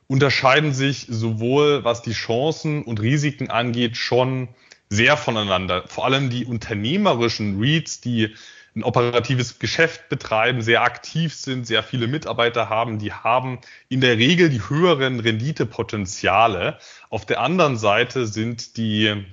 [0.07, 4.49] unterscheiden sich sowohl was die Chancen und Risiken angeht schon
[4.89, 5.85] sehr voneinander.
[5.87, 8.35] Vor allem die unternehmerischen REITs, die
[8.75, 14.17] ein operatives Geschäft betreiben, sehr aktiv sind, sehr viele Mitarbeiter haben, die haben in der
[14.17, 16.79] Regel die höheren Renditepotenziale.
[17.09, 19.25] Auf der anderen Seite sind die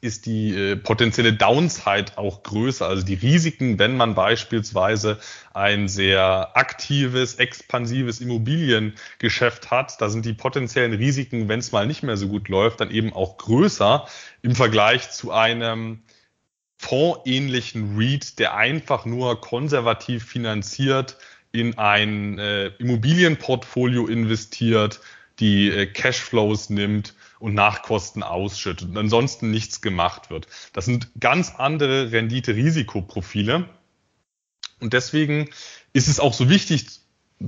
[0.00, 2.86] ist die äh, potenzielle Downside auch größer.
[2.86, 5.18] Also die Risiken, wenn man beispielsweise
[5.54, 12.02] ein sehr aktives, expansives Immobiliengeschäft hat, da sind die potenziellen Risiken, wenn es mal nicht
[12.02, 14.06] mehr so gut läuft, dann eben auch größer
[14.42, 16.02] im Vergleich zu einem
[16.78, 21.16] fondsähnlichen REIT, der einfach nur konservativ finanziert
[21.52, 25.00] in ein äh, Immobilienportfolio investiert,
[25.38, 30.48] die äh, Cashflows nimmt und Nachkosten ausschüttet und ansonsten nichts gemacht wird.
[30.72, 33.68] Das sind ganz andere Rendite-Risikoprofile.
[34.80, 35.50] Und deswegen
[35.92, 36.86] ist es auch so wichtig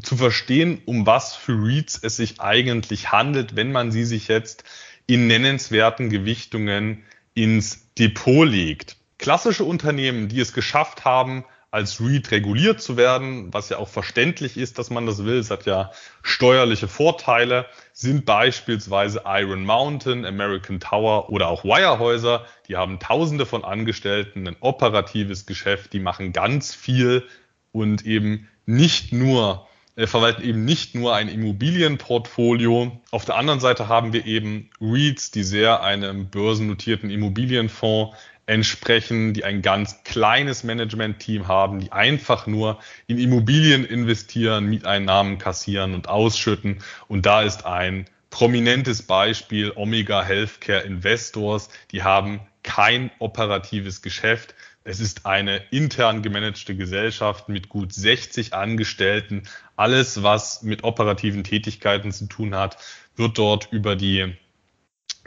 [0.02, 4.64] zu verstehen, um was für REITs es sich eigentlich handelt, wenn man sie sich jetzt
[5.06, 8.96] in nennenswerten Gewichtungen ins Depot legt.
[9.16, 14.56] Klassische Unternehmen, die es geschafft haben, als REIT reguliert zu werden, was ja auch verständlich
[14.56, 15.38] ist, dass man das will.
[15.38, 15.90] Es hat ja
[16.22, 22.46] steuerliche Vorteile, sind beispielsweise Iron Mountain, American Tower oder auch Wirehäuser.
[22.68, 27.24] Die haben tausende von Angestellten, ein operatives Geschäft, die machen ganz viel
[27.72, 33.00] und eben nicht nur äh, verwalten eben nicht nur ein Immobilienportfolio.
[33.10, 38.16] Auf der anderen Seite haben wir eben REITs, die sehr einem börsennotierten Immobilienfonds
[38.48, 45.94] entsprechen, die ein ganz kleines Management-Team haben, die einfach nur in Immobilien investieren, Mieteinnahmen kassieren
[45.94, 46.78] und ausschütten.
[47.08, 51.68] Und da ist ein prominentes Beispiel Omega Healthcare Investors.
[51.92, 54.54] Die haben kein operatives Geschäft.
[54.82, 59.42] Es ist eine intern gemanagte Gesellschaft mit gut 60 Angestellten.
[59.76, 62.78] Alles, was mit operativen Tätigkeiten zu tun hat,
[63.14, 64.34] wird dort über die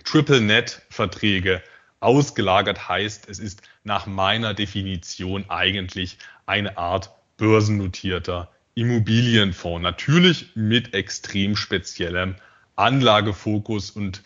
[0.04, 1.62] Triple Net Verträge
[2.02, 9.84] ausgelagert heißt, es ist nach meiner Definition eigentlich eine Art börsennotierter Immobilienfonds.
[9.84, 12.36] Natürlich mit extrem speziellem
[12.76, 14.24] Anlagefokus und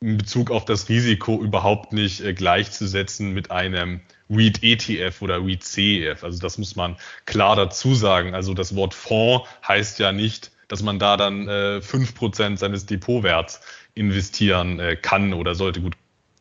[0.00, 5.64] in Bezug auf das Risiko überhaupt nicht äh, gleichzusetzen mit einem REIT ETF oder REIT
[5.64, 6.24] CEF.
[6.24, 8.34] Also das muss man klar dazu sagen.
[8.34, 12.58] Also das Wort Fonds heißt ja nicht, dass man da dann äh, fünf äh, Prozent
[12.58, 13.60] seines Depotwerts
[13.94, 15.80] investieren äh, kann oder sollte.
[15.80, 15.96] Gut,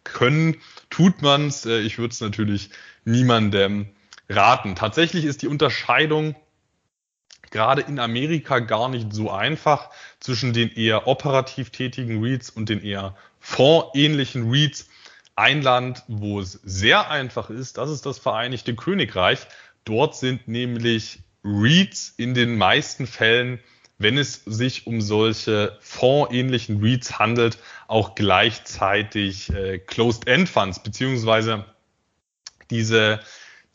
[0.06, 0.58] können
[0.90, 1.66] tut man's.
[1.66, 2.70] Äh, ich würde es natürlich
[3.04, 3.90] niemandem
[4.30, 4.76] raten.
[4.76, 6.36] Tatsächlich ist die Unterscheidung
[7.52, 9.90] gerade in Amerika gar nicht so einfach
[10.20, 14.90] zwischen den eher operativ tätigen REITs und den eher fondsähnlichen REITs.
[15.38, 19.40] Ein Land, wo es sehr einfach ist, das ist das Vereinigte Königreich.
[19.84, 23.60] Dort sind nämlich REITs in den meisten Fällen,
[23.98, 31.66] wenn es sich um solche fondsähnlichen REITs handelt, auch gleichzeitig äh, Closed-End-Funds, beziehungsweise
[32.70, 33.20] diese,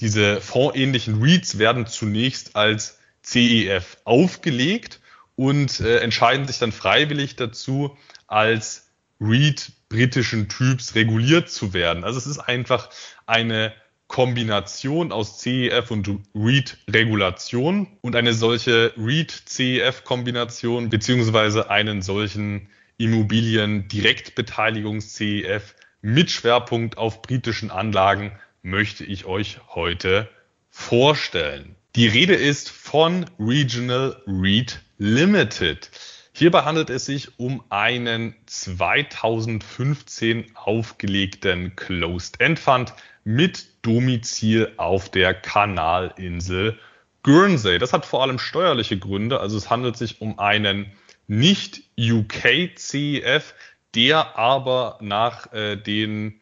[0.01, 5.01] diese fondsähnlichen REITs werden zunächst als CEF aufgelegt
[5.37, 7.97] und äh, entscheiden sich dann freiwillig dazu,
[8.27, 8.91] als
[9.21, 12.05] REIT britischen Typs reguliert zu werden.
[12.05, 12.91] Also es ist einfach
[13.27, 13.73] eine
[14.11, 22.67] Kombination aus CEF und REIT-Regulation und eine solche REIT-CEF-Kombination beziehungsweise einen solchen
[22.99, 28.33] Immobilien-Direktbeteiligungs-CEF mit Schwerpunkt auf britischen Anlagen
[28.63, 30.29] möchte ich euch heute
[30.71, 31.77] vorstellen.
[31.95, 35.89] Die Rede ist von Regional REIT Limited.
[36.33, 42.93] Hierbei handelt es sich um einen 2015 aufgelegten Closed-End Fund
[43.25, 46.79] mit Domizil auf der Kanalinsel
[47.23, 47.79] Guernsey.
[47.79, 49.41] Das hat vor allem steuerliche Gründe.
[49.41, 50.93] Also es handelt sich um einen
[51.27, 53.55] nicht UK CEF,
[53.95, 56.41] der aber nach äh, den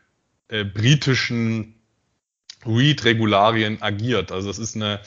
[0.48, 1.74] äh, britischen
[2.64, 4.32] REIT-Regularien agiert.
[4.32, 5.00] Also es ist eine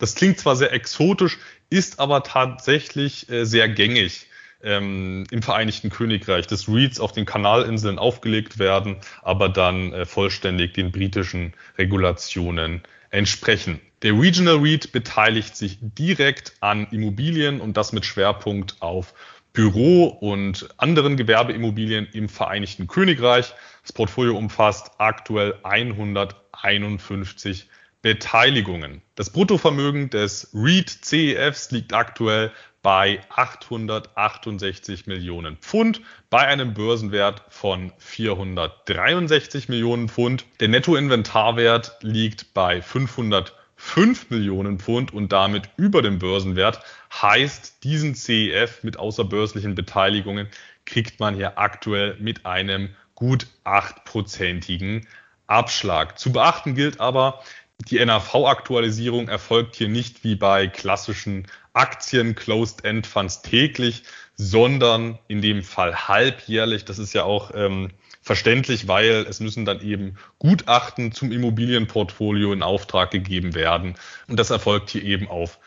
[0.00, 1.38] das klingt zwar sehr exotisch,
[1.68, 4.26] ist aber tatsächlich äh, sehr gängig
[4.62, 10.74] ähm, im Vereinigten Königreich, dass REITs auf den Kanalinseln aufgelegt werden, aber dann äh, vollständig
[10.74, 13.80] den britischen Regulationen entsprechen.
[14.02, 19.14] Der Regional REIT beteiligt sich direkt an Immobilien und das mit Schwerpunkt auf
[19.52, 23.52] Büro und anderen Gewerbeimmobilien im Vereinigten Königreich.
[23.82, 27.68] Das Portfolio umfasst aktuell 151
[28.00, 29.02] Beteiligungen.
[29.16, 32.52] Das Bruttovermögen des REIT CEFs liegt aktuell
[32.82, 36.00] bei 868 Millionen Pfund
[36.30, 40.46] bei einem Börsenwert von 463 Millionen Pfund.
[40.60, 46.80] Der Nettoinventarwert liegt bei 505 Millionen Pfund und damit über dem Börsenwert.
[47.12, 50.48] Heißt, diesen CEF mit außerbörslichen Beteiligungen
[50.86, 55.06] kriegt man hier aktuell mit einem gut achtprozentigen
[55.46, 56.18] Abschlag.
[56.18, 57.42] Zu beachten gilt aber,
[57.88, 64.02] die NAV-Aktualisierung erfolgt hier nicht wie bei klassischen Aktien Closed-End Funds täglich,
[64.36, 66.84] sondern in dem Fall halbjährlich.
[66.84, 72.62] Das ist ja auch ähm, verständlich, weil es müssen dann eben Gutachten zum Immobilienportfolio in
[72.62, 73.94] Auftrag gegeben werden.
[74.28, 75.58] Und das erfolgt hier eben auf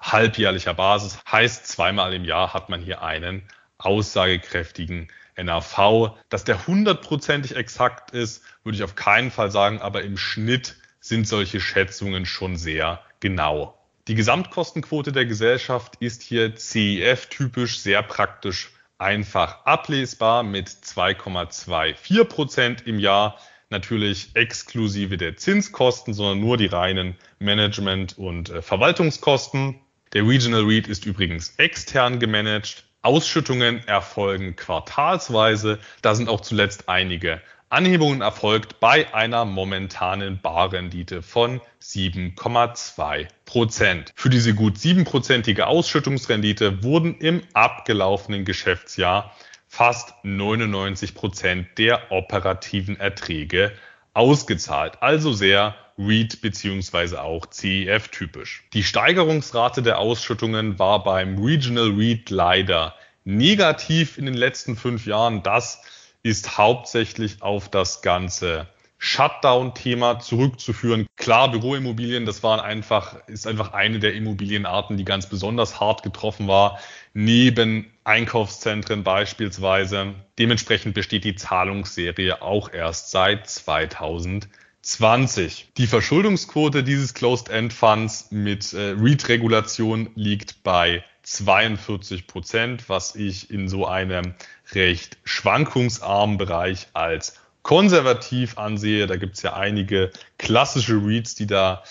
[0.00, 1.18] halbjährlicher Basis.
[1.30, 3.42] Heißt, zweimal im Jahr hat man hier einen
[3.78, 6.18] aussagekräftigen NAV.
[6.28, 11.28] Dass der hundertprozentig exakt ist, würde ich auf keinen Fall sagen, aber im Schnitt sind
[11.28, 13.78] solche Schätzungen schon sehr genau.
[14.08, 22.98] Die Gesamtkostenquote der Gesellschaft ist hier CEF-typisch sehr praktisch einfach ablesbar mit 2,24 Prozent im
[22.98, 23.38] Jahr.
[23.68, 29.78] Natürlich exklusive der Zinskosten, sondern nur die reinen Management- und äh, Verwaltungskosten.
[30.14, 32.84] Der Regional REIT ist übrigens extern gemanagt.
[33.02, 35.78] Ausschüttungen erfolgen quartalsweise.
[36.00, 37.42] Da sind auch zuletzt einige
[37.74, 44.12] Anhebungen erfolgt bei einer momentanen Barrendite von 7,2 Prozent.
[44.14, 49.34] Für diese gut siebenprozentige Ausschüttungsrendite wurden im abgelaufenen Geschäftsjahr
[49.66, 53.72] fast 99 Prozent der operativen Erträge
[54.12, 55.02] ausgezahlt.
[55.02, 58.62] Also sehr REIT beziehungsweise auch CEF typisch.
[58.72, 62.94] Die Steigerungsrate der Ausschüttungen war beim Regional REIT leider
[63.24, 65.42] negativ in den letzten fünf Jahren.
[65.42, 65.82] Das
[66.24, 68.66] ist hauptsächlich auf das ganze
[68.98, 71.06] Shutdown-Thema zurückzuführen.
[71.16, 76.48] Klar, Büroimmobilien, das waren einfach, ist einfach eine der Immobilienarten, die ganz besonders hart getroffen
[76.48, 76.78] war,
[77.12, 80.14] neben Einkaufszentren beispielsweise.
[80.38, 85.72] Dementsprechend besteht die Zahlungsserie auch erst seit 2020.
[85.76, 93.86] Die Verschuldungsquote dieses Closed-End-Funds mit äh, REIT-Regulation liegt bei 42 Prozent, was ich in so
[93.86, 94.34] einem
[94.72, 99.06] recht schwankungsarmen Bereich als konservativ ansehe.
[99.06, 101.82] Da gibt es ja einige klassische REITs, die da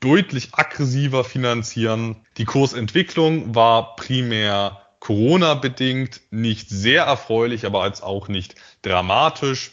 [0.00, 2.16] deutlich aggressiver finanzieren.
[2.36, 9.72] Die Kursentwicklung war primär Corona bedingt nicht sehr erfreulich, aber als auch nicht dramatisch.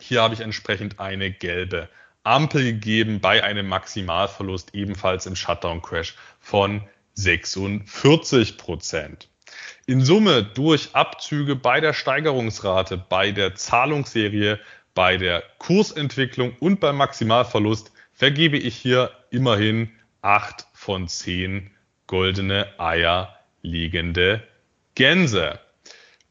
[0.00, 1.90] Hier habe ich entsprechend eine gelbe
[2.22, 6.82] Ampel gegeben bei einem Maximalverlust ebenfalls im Shutdown Crash von
[7.16, 9.28] 46 Prozent.
[9.86, 14.58] In Summe durch Abzüge bei der Steigerungsrate, bei der Zahlungsserie,
[14.94, 19.90] bei der Kursentwicklung und beim Maximalverlust vergebe ich hier immerhin
[20.22, 21.70] acht von zehn
[22.06, 24.42] goldene Eier liegende
[24.94, 25.58] Gänse.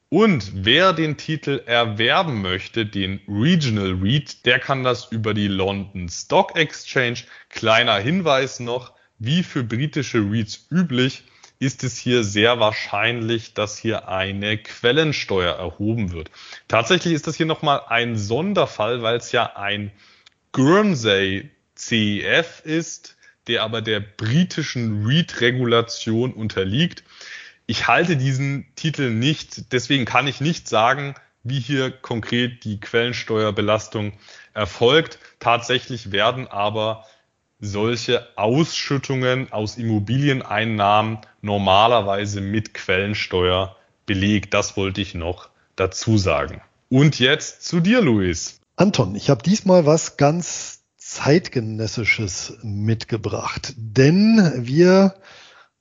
[0.10, 6.10] Und wer den Titel erwerben möchte, den Regional REIT, der kann das über die London
[6.10, 7.20] Stock Exchange.
[7.50, 11.24] Kleiner Hinweis noch, wie für britische REITs üblich,
[11.60, 16.30] ist es hier sehr wahrscheinlich, dass hier eine Quellensteuer erhoben wird.
[16.68, 19.92] Tatsächlich ist das hier nochmal ein Sonderfall, weil es ja ein
[20.52, 23.16] Guernsey CEF ist,
[23.48, 27.04] der aber der britischen REIT-Regulation unterliegt.
[27.68, 34.18] Ich halte diesen Titel nicht, deswegen kann ich nicht sagen, wie hier konkret die Quellensteuerbelastung
[34.54, 35.20] erfolgt.
[35.40, 37.06] Tatsächlich werden aber
[37.60, 43.76] solche Ausschüttungen aus Immobilieneinnahmen normalerweise mit Quellensteuer
[44.06, 44.54] belegt.
[44.54, 46.62] Das wollte ich noch dazu sagen.
[46.90, 48.60] Und jetzt zu dir, Luis.
[48.76, 55.16] Anton, ich habe diesmal was ganz zeitgenössisches mitgebracht, denn wir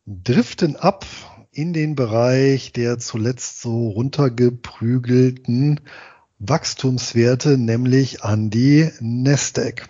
[0.06, 1.06] driften ab
[1.50, 5.80] in den Bereich der zuletzt so runtergeprügelten
[6.38, 9.88] Wachstumswerte, nämlich an die Nasdaq.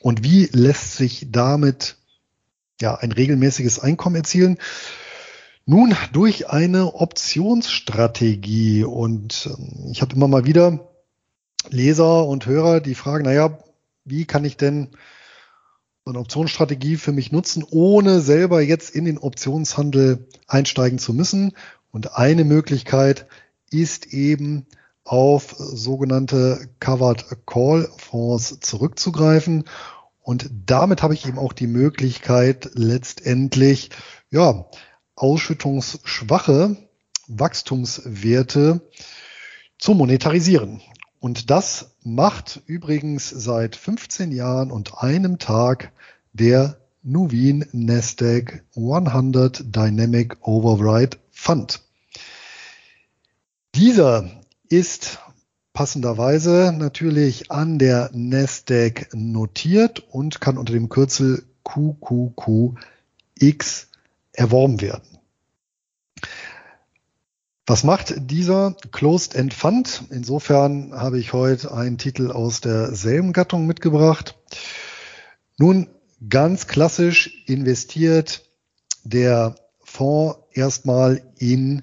[0.00, 1.96] Und wie lässt sich damit
[2.80, 4.58] ja ein regelmäßiges Einkommen erzielen?
[5.66, 8.84] Nun, durch eine Optionsstrategie.
[8.84, 10.90] Und ähm, ich habe immer mal wieder
[11.68, 13.58] Leser und Hörer, die fragen, naja,
[14.04, 14.88] wie kann ich denn
[16.06, 21.52] eine Optionsstrategie für mich nutzen, ohne selber jetzt in den Optionshandel einsteigen zu müssen?
[21.92, 23.26] Und eine Möglichkeit
[23.70, 24.66] ist eben
[25.04, 29.64] auf sogenannte Covered Call Fonds zurückzugreifen.
[30.22, 33.90] Und damit habe ich eben auch die Möglichkeit, letztendlich,
[34.30, 34.66] ja,
[35.16, 36.76] ausschüttungsschwache
[37.26, 38.80] Wachstumswerte
[39.78, 40.80] zu monetarisieren.
[41.20, 45.92] Und das macht übrigens seit 15 Jahren und einem Tag
[46.32, 51.82] der Nuveen Nasdaq 100 Dynamic Override Fund.
[53.74, 54.39] Dieser
[54.70, 55.18] ist
[55.72, 62.76] passenderweise natürlich an der Nasdaq notiert und kann unter dem Kürzel QQQX
[64.32, 65.18] erworben werden.
[67.66, 70.04] Was macht dieser Closed-End Fund?
[70.10, 74.36] Insofern habe ich heute einen Titel aus derselben Gattung mitgebracht.
[75.56, 75.88] Nun,
[76.28, 78.48] ganz klassisch investiert
[79.04, 79.54] der
[79.84, 81.82] Fonds erstmal in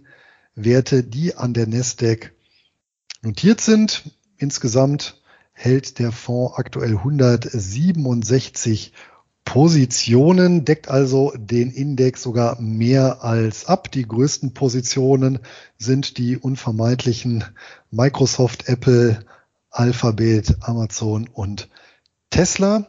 [0.56, 2.34] Werte, die an der Nasdaq
[3.22, 4.04] notiert sind.
[4.38, 5.22] Insgesamt
[5.54, 8.94] hält der Fonds aktuell 167
[9.44, 13.90] Positionen, deckt also den Index sogar mehr als ab.
[13.92, 15.40] Die größten Positionen
[15.78, 17.46] sind die unvermeidlichen
[17.90, 19.26] Microsoft, Apple,
[19.70, 21.70] Alphabet, Amazon und
[22.30, 22.88] Tesla.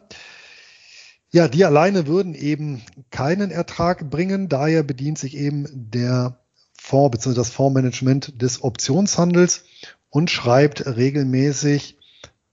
[1.31, 4.49] Ja, die alleine würden eben keinen Ertrag bringen.
[4.49, 6.39] Daher bedient sich eben der
[6.73, 7.35] Fonds bzw.
[7.35, 9.63] das Fondsmanagement des Optionshandels
[10.09, 11.97] und schreibt regelmäßig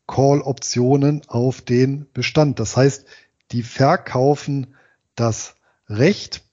[0.06, 2.60] Call-Optionen auf den Bestand.
[2.60, 3.06] Das heißt,
[3.52, 4.74] die verkaufen
[5.14, 5.54] das
[5.88, 6.44] Recht,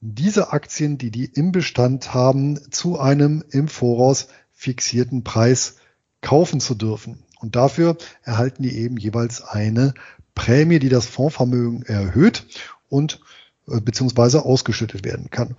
[0.00, 5.76] diese Aktien, die die im Bestand haben, zu einem im Voraus fixierten Preis
[6.20, 7.22] kaufen zu dürfen.
[7.40, 9.94] Und dafür erhalten die eben jeweils eine
[10.34, 12.46] Prämie, die das Fondsvermögen erhöht
[12.88, 13.20] und
[13.68, 15.56] äh, beziehungsweise ausgeschüttet werden kann.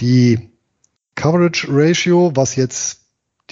[0.00, 0.50] Die
[1.14, 3.03] Coverage Ratio, was jetzt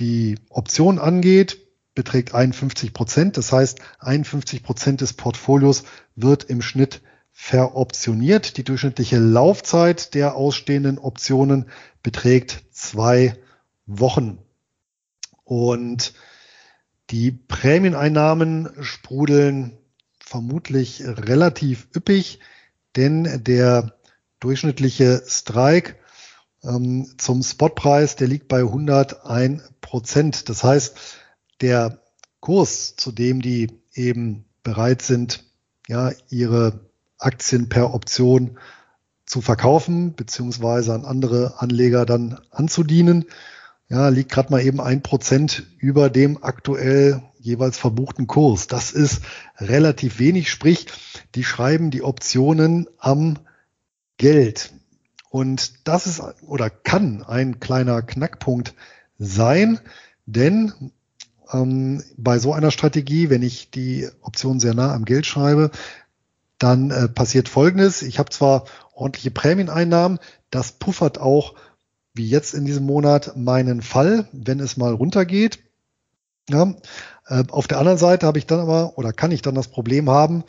[0.02, 1.58] die Option angeht,
[1.94, 3.36] beträgt 51 Prozent.
[3.36, 5.84] Das heißt, 51 Prozent des Portfolios
[6.16, 8.56] wird im Schnitt veroptioniert.
[8.56, 11.66] Die durchschnittliche Laufzeit der ausstehenden Optionen
[12.02, 13.36] beträgt zwei
[13.86, 14.38] Wochen.
[15.44, 16.14] Und
[17.10, 19.78] die Prämieneinnahmen sprudeln
[20.18, 22.40] vermutlich relativ üppig,
[22.96, 23.94] denn der
[24.40, 25.94] durchschnittliche Strike
[26.64, 30.48] ähm, zum Spotpreis, der liegt bei 101 Prozent.
[30.48, 30.96] Das heißt,
[31.60, 31.98] der
[32.40, 35.44] Kurs, zu dem die eben bereit sind,
[35.86, 36.80] ja, ihre
[37.18, 38.56] Aktien per Option
[39.26, 43.26] zu verkaufen, beziehungsweise an andere Anleger dann anzudienen,
[43.90, 48.68] ja, liegt gerade mal eben ein Prozent über dem aktuell jeweils verbuchten Kurs.
[48.68, 49.20] Das ist
[49.58, 50.86] relativ wenig, sprich,
[51.34, 53.38] die schreiben die Optionen am
[54.16, 54.72] Geld.
[55.28, 58.72] Und das ist oder kann ein kleiner Knackpunkt
[59.18, 59.80] sein,
[60.26, 60.72] denn
[61.52, 65.70] ähm, bei so einer Strategie, wenn ich die Option sehr nah am Geld schreibe,
[66.58, 68.02] dann äh, passiert Folgendes.
[68.02, 70.18] Ich habe zwar ordentliche Prämieneinnahmen,
[70.50, 71.54] das puffert auch,
[72.14, 75.60] wie jetzt in diesem Monat, meinen Fall, wenn es mal runtergeht.
[76.48, 76.74] Ja,
[77.26, 80.10] äh, auf der anderen Seite habe ich dann aber oder kann ich dann das Problem
[80.10, 80.44] haben,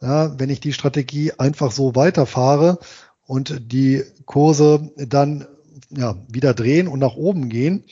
[0.00, 2.78] ja, wenn ich die Strategie einfach so weiterfahre
[3.26, 5.46] und die Kurse dann
[5.90, 7.84] ja, wieder drehen und nach oben gehen,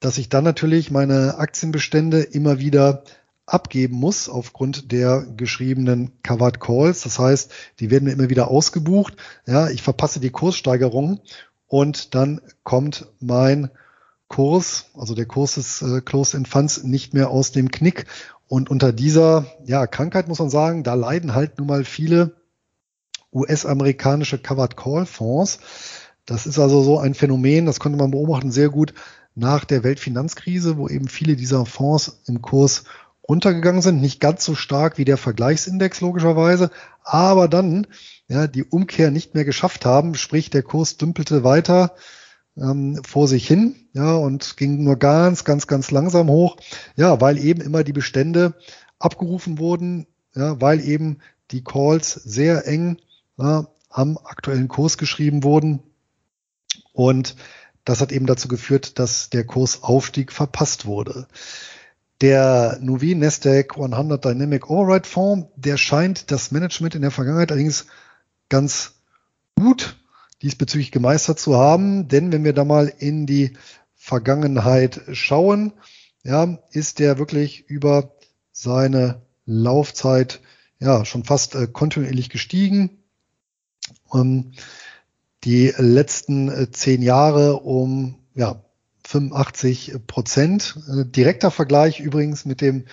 [0.00, 3.04] dass ich dann natürlich meine Aktienbestände immer wieder
[3.46, 7.02] abgeben muss aufgrund der geschriebenen Covered Calls.
[7.02, 9.16] Das heißt, die werden mir immer wieder ausgebucht.
[9.46, 11.20] Ja, ich verpasse die Kurssteigerung
[11.66, 13.70] und dann kommt mein
[14.28, 18.06] Kurs, also der Kurs des äh, Closed in Funds, nicht mehr aus dem Knick.
[18.48, 22.34] Und unter dieser ja, Krankheit muss man sagen, da leiden halt nun mal viele
[23.32, 25.58] US-amerikanische Covered Call Fonds.
[26.26, 28.94] Das ist also so ein Phänomen, das konnte man beobachten sehr gut
[29.34, 32.84] nach der Weltfinanzkrise, wo eben viele dieser Fonds im Kurs
[33.28, 36.70] runtergegangen sind, nicht ganz so stark wie der Vergleichsindex logischerweise,
[37.02, 37.86] aber dann
[38.28, 41.94] ja die Umkehr nicht mehr geschafft haben, sprich der Kurs dümpelte weiter
[42.56, 46.56] ähm, vor sich hin, ja und ging nur ganz, ganz, ganz langsam hoch,
[46.96, 48.54] ja, weil eben immer die Bestände
[48.98, 51.18] abgerufen wurden, ja, weil eben
[51.50, 52.98] die Calls sehr eng
[53.38, 55.80] ja, am aktuellen Kurs geschrieben wurden
[56.92, 57.36] und
[57.84, 61.26] das hat eben dazu geführt, dass der Kursaufstieg verpasst wurde.
[62.20, 67.86] Der Nuvi Nasdaq 100 Dynamic Override Fonds, der scheint das Management in der Vergangenheit allerdings
[68.48, 68.94] ganz
[69.56, 69.96] gut
[70.42, 73.56] diesbezüglich gemeistert zu haben, denn wenn wir da mal in die
[73.94, 75.72] Vergangenheit schauen,
[76.24, 78.14] ja, ist der wirklich über
[78.52, 80.40] seine Laufzeit
[80.78, 83.02] ja schon fast äh, kontinuierlich gestiegen.
[84.12, 84.52] Ähm,
[85.44, 88.62] die letzten äh, zehn Jahre um ja,
[89.04, 90.78] 85 Prozent.
[90.88, 92.84] Äh, direkter Vergleich übrigens mit dem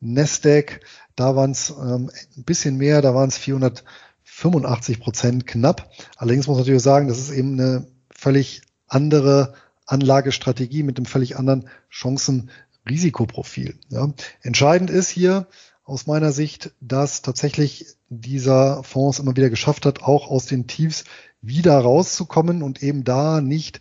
[0.00, 0.80] Nasdaq,
[1.14, 5.90] da waren es ähm, ein bisschen mehr, da waren es 485 Prozent knapp.
[6.16, 9.54] Allerdings muss man natürlich sagen, das ist eben eine völlig andere
[9.86, 13.78] Anlagestrategie mit einem völlig anderen Chancen-Risikoprofil.
[13.90, 14.12] Ja.
[14.40, 15.46] Entscheidend ist hier
[15.84, 21.04] aus meiner Sicht, dass tatsächlich dieser Fonds immer wieder geschafft hat, auch aus den Tiefs
[21.42, 23.80] wieder rauszukommen und eben da nicht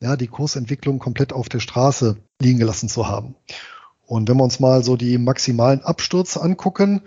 [0.00, 3.34] ja, die Kursentwicklung komplett auf der Straße liegen gelassen zu haben.
[4.06, 7.02] Und wenn wir uns mal so die maximalen Abstürze angucken,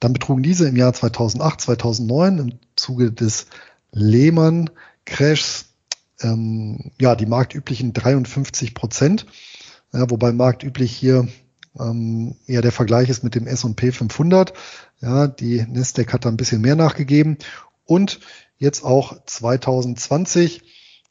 [0.00, 3.46] dann betrugen diese im Jahr 2008, 2009 im Zuge des
[3.92, 4.70] Lehman
[5.04, 5.66] Crashs
[6.22, 9.26] ähm, ja die marktüblichen 53 Prozent,
[9.92, 11.28] ja, wobei marktüblich hier
[11.78, 14.52] ähm, eher der Vergleich ist mit dem S&P 500.
[15.00, 17.38] Ja, die Nasdaq hat da ein bisschen mehr nachgegeben
[17.84, 18.20] und
[18.60, 20.62] jetzt auch 2020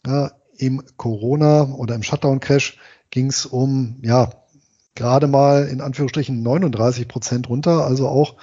[0.08, 2.78] ja, im Corona oder im Shutdown-Crash
[3.10, 4.30] ging es um ja
[4.96, 8.36] gerade mal in Anführungsstrichen 39 Prozent runter, also auch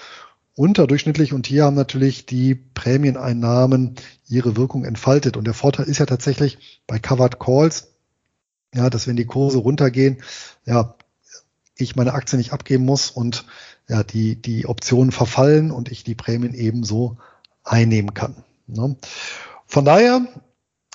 [0.54, 1.32] unterdurchschnittlich.
[1.32, 3.94] Und hier haben natürlich die Prämieneinnahmen
[4.26, 5.36] ihre Wirkung entfaltet.
[5.36, 7.92] Und der Vorteil ist ja tatsächlich bei Covered Calls,
[8.74, 10.22] ja, dass wenn die Kurse runtergehen,
[10.64, 10.96] ja,
[11.76, 13.44] ich meine Aktie nicht abgeben muss und
[13.88, 17.18] ja, die, die Optionen verfallen und ich die Prämien ebenso
[17.62, 18.34] einnehmen kann.
[18.66, 18.96] Ne?
[19.66, 20.26] Von daher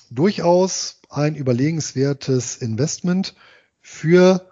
[0.10, 3.36] durchaus ein überlegenswertes Investment
[3.80, 4.48] für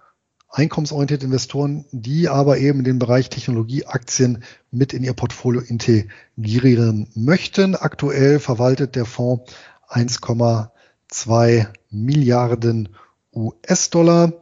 [0.49, 7.75] einkommensorientierte Investoren, die aber eben den Bereich Technologieaktien mit in ihr Portfolio integrieren möchten.
[7.75, 9.53] Aktuell verwaltet der Fonds
[9.89, 12.89] 1,2 Milliarden
[13.33, 14.33] US-Dollar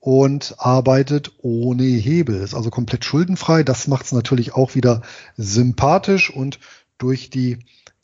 [0.00, 2.40] und arbeitet ohne Hebel.
[2.40, 3.62] Ist also komplett schuldenfrei.
[3.62, 5.02] Das macht es natürlich auch wieder
[5.36, 6.60] sympathisch und
[6.98, 7.58] durch die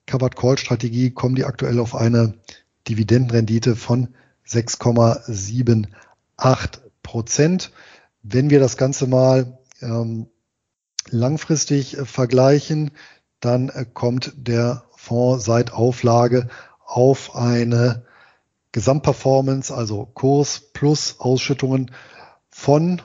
[0.06, 2.34] Covered Call Strategie kommen die aktuell auf eine
[2.88, 4.14] Dividendenrendite von
[4.46, 7.72] 6,78 Prozent.
[8.22, 10.28] Wenn wir das Ganze mal ähm,
[11.10, 12.90] langfristig äh, vergleichen,
[13.40, 16.48] dann äh, kommt der Fonds seit Auflage
[16.84, 18.04] auf eine
[18.72, 21.90] Gesamtperformance, also Kurs plus Ausschüttungen
[22.48, 23.02] von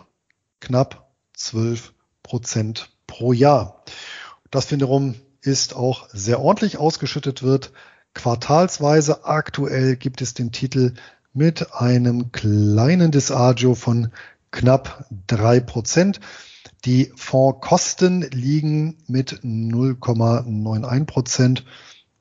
[0.59, 1.93] knapp 12
[2.23, 3.84] Prozent pro Jahr.
[4.51, 7.72] Das wiederum ist auch sehr ordentlich ausgeschüttet wird.
[8.14, 10.94] Quartalsweise aktuell gibt es den Titel
[11.34, 14.11] mit einem kleinen Disagio von
[14.52, 16.20] knapp drei Prozent.
[16.86, 21.66] Die Fondskosten liegen mit 0,91 Prozent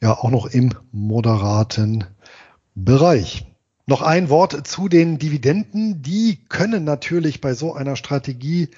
[0.00, 2.04] ja auch noch im moderaten
[2.74, 3.46] Bereich.
[3.86, 6.02] Noch ein Wort zu den Dividenden.
[6.02, 8.68] Die können natürlich bei so einer Strategie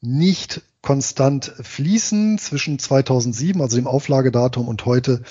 [0.00, 2.38] nicht konstant fließen.
[2.38, 5.22] Zwischen 2007, also dem Auflagedatum und heute,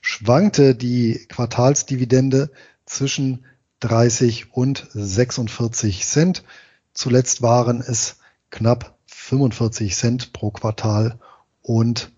[0.00, 2.50] schwankte die Quartalsdividende
[2.86, 3.44] zwischen
[3.80, 6.44] 30 und 46 Cent.
[6.94, 8.16] Zuletzt waren es
[8.50, 11.18] knapp 45 Cent pro Quartal
[11.62, 12.12] und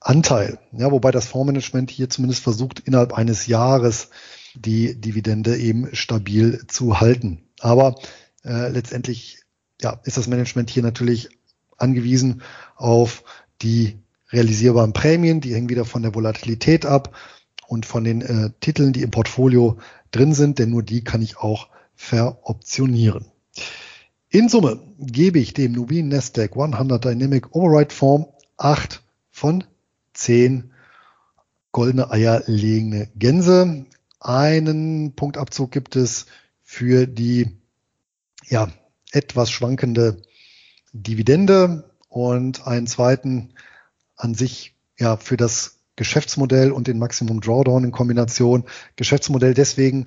[0.00, 0.58] Anteil.
[0.72, 4.08] Ja, wobei das Fondsmanagement hier zumindest versucht, innerhalb eines Jahres
[4.54, 7.42] die Dividende eben stabil zu halten.
[7.60, 7.96] Aber
[8.44, 9.39] äh, letztendlich
[9.80, 11.28] ja, ist das Management hier natürlich
[11.76, 12.42] angewiesen
[12.76, 13.24] auf
[13.62, 13.98] die
[14.30, 15.40] realisierbaren Prämien.
[15.40, 17.16] Die hängen wieder von der Volatilität ab
[17.66, 19.78] und von den äh, Titeln, die im Portfolio
[20.10, 23.26] drin sind, denn nur die kann ich auch veroptionieren.
[24.28, 28.26] In Summe gebe ich dem Nubin Nasdaq 100 Dynamic Override Form
[28.56, 29.64] 8 von
[30.14, 30.72] 10
[31.72, 33.86] goldene Eier legende Gänse.
[34.20, 36.26] Einen Punktabzug gibt es
[36.62, 37.56] für die
[38.48, 38.68] ja,
[39.12, 40.22] etwas schwankende
[40.92, 43.54] Dividende und einen zweiten
[44.16, 48.64] an sich ja für das Geschäftsmodell und den Maximum Drawdown in Kombination.
[48.96, 50.06] Geschäftsmodell deswegen,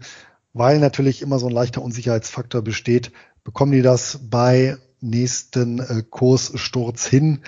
[0.53, 3.11] weil natürlich immer so ein leichter Unsicherheitsfaktor besteht.
[3.43, 7.41] Bekommen die das bei nächsten äh, Kurssturz hin?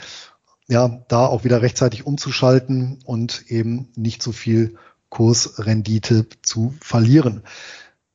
[0.68, 4.78] Ja, da auch wieder rechtzeitig umzuschalten und eben nicht zu viel
[5.10, 7.44] Kursrendite zu verlieren.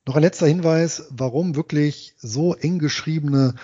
[0.07, 3.55] Noch ein letzter Hinweis, warum wirklich so eng geschriebene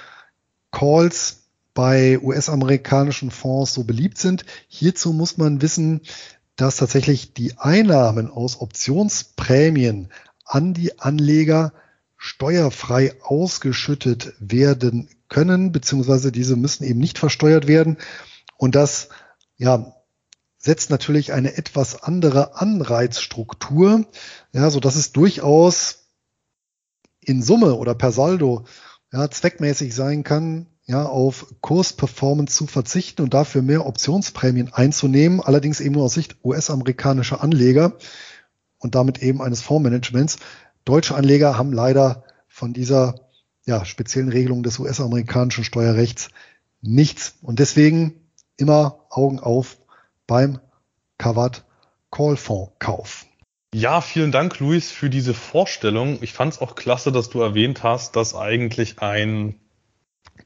[0.71, 1.45] Calls
[1.75, 4.45] bei US-amerikanischen Fonds so beliebt sind.
[4.69, 6.01] Hierzu muss man wissen,
[6.57, 10.09] dass tatsächlich die Einnahmen aus Optionsprämien
[10.45, 11.73] an die Anleger
[12.17, 17.99] steuerfrei ausgeschüttet werden können, beziehungsweise diese müssen eben nicht versteuert werden.
[18.57, 19.11] Und das
[19.59, 19.95] ja,
[20.59, 24.07] setzt natürlich eine etwas andere Anreizstruktur,
[24.53, 26.06] ja, so dass es durchaus
[27.27, 28.65] in Summe oder per Saldo
[29.12, 35.81] ja, zweckmäßig sein kann, ja, auf Kursperformance zu verzichten und dafür mehr Optionsprämien einzunehmen, allerdings
[35.81, 37.94] eben nur aus Sicht US-amerikanischer Anleger
[38.78, 40.39] und damit eben eines Fondsmanagements.
[40.85, 43.16] Deutsche Anleger haben leider von dieser
[43.66, 46.28] ja, speziellen Regelung des US-amerikanischen Steuerrechts
[46.81, 47.35] nichts.
[47.43, 49.78] Und deswegen immer Augen auf
[50.27, 50.61] beim
[51.19, 51.65] Covered
[52.11, 53.27] Call Fonds Kauf.
[53.74, 56.18] Ja, vielen Dank, Luis, für diese Vorstellung.
[56.22, 59.60] Ich fand es auch klasse, dass du erwähnt hast, dass eigentlich ein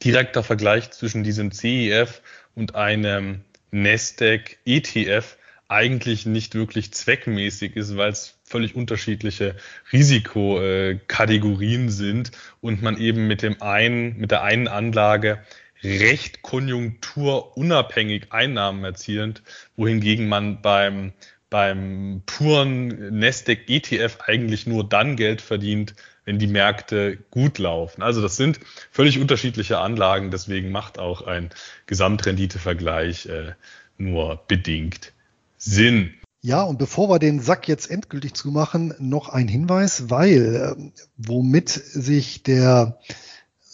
[0.03, 2.23] direkter Vergleich zwischen diesem CEF
[2.55, 5.37] und einem Nasdaq ETF
[5.69, 9.55] eigentlich nicht wirklich zweckmäßig ist, weil es völlig unterschiedliche
[9.93, 15.45] Risikokategorien sind und man eben mit dem einen, mit der einen Anlage
[15.85, 19.43] recht konjunkturunabhängig Einnahmen erzielt,
[19.77, 21.13] wohingegen man beim
[21.51, 25.95] beim puren Nasdaq ETF eigentlich nur dann Geld verdient,
[26.25, 28.03] wenn die Märkte gut laufen.
[28.03, 28.61] Also das sind
[28.93, 31.51] völlig unterschiedliche Anlagen, deswegen macht auch ein
[31.87, 33.53] Gesamtrenditevergleich äh,
[33.99, 35.13] nur bedingt
[35.59, 36.15] Sinn.
[36.43, 41.69] Ja, und bevor wir den Sack jetzt endgültig zumachen, noch ein Hinweis, weil äh, womit
[41.69, 42.99] sich der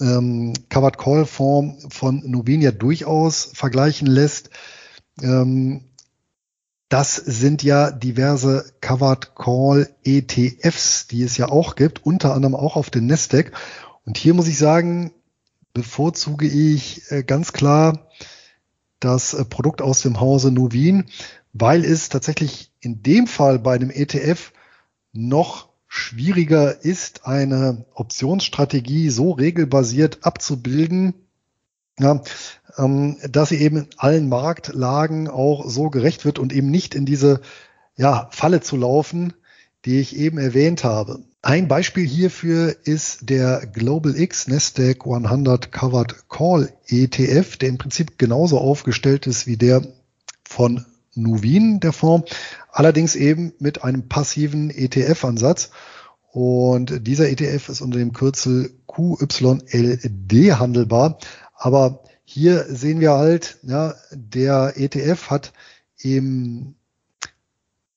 [0.00, 4.50] ähm, Covered Call Fonds von Novenia durchaus vergleichen lässt,
[5.22, 5.84] ähm,
[6.88, 12.76] das sind ja diverse Covered Call ETFs, die es ja auch gibt, unter anderem auch
[12.76, 13.52] auf den Nasdaq.
[14.04, 15.12] Und hier muss ich sagen,
[15.74, 18.08] bevorzuge ich äh, ganz klar
[19.00, 21.06] das äh, Produkt aus dem Hause Nuvin,
[21.52, 24.52] weil es tatsächlich in dem Fall bei einem ETF
[25.12, 31.14] noch schwieriger ist, eine Optionsstrategie so regelbasiert abzubilden,
[31.98, 32.22] ja,
[32.78, 37.06] ähm, dass sie eben in allen Marktlagen auch so gerecht wird und eben nicht in
[37.06, 37.40] diese
[37.96, 39.32] ja, Falle zu laufen,
[39.84, 41.20] die ich eben erwähnt habe.
[41.42, 48.18] Ein Beispiel hierfür ist der Global X Nasdaq 100 Covered Call ETF, der im Prinzip
[48.18, 49.82] genauso aufgestellt ist wie der
[50.42, 52.30] von Nuvin, der Fonds,
[52.72, 55.70] allerdings eben mit einem passiven ETF-Ansatz.
[56.32, 61.18] Und dieser ETF ist unter dem Kürzel QYLD handelbar.
[61.56, 65.52] Aber hier sehen wir halt, ja, der ETF hat
[65.98, 66.74] im,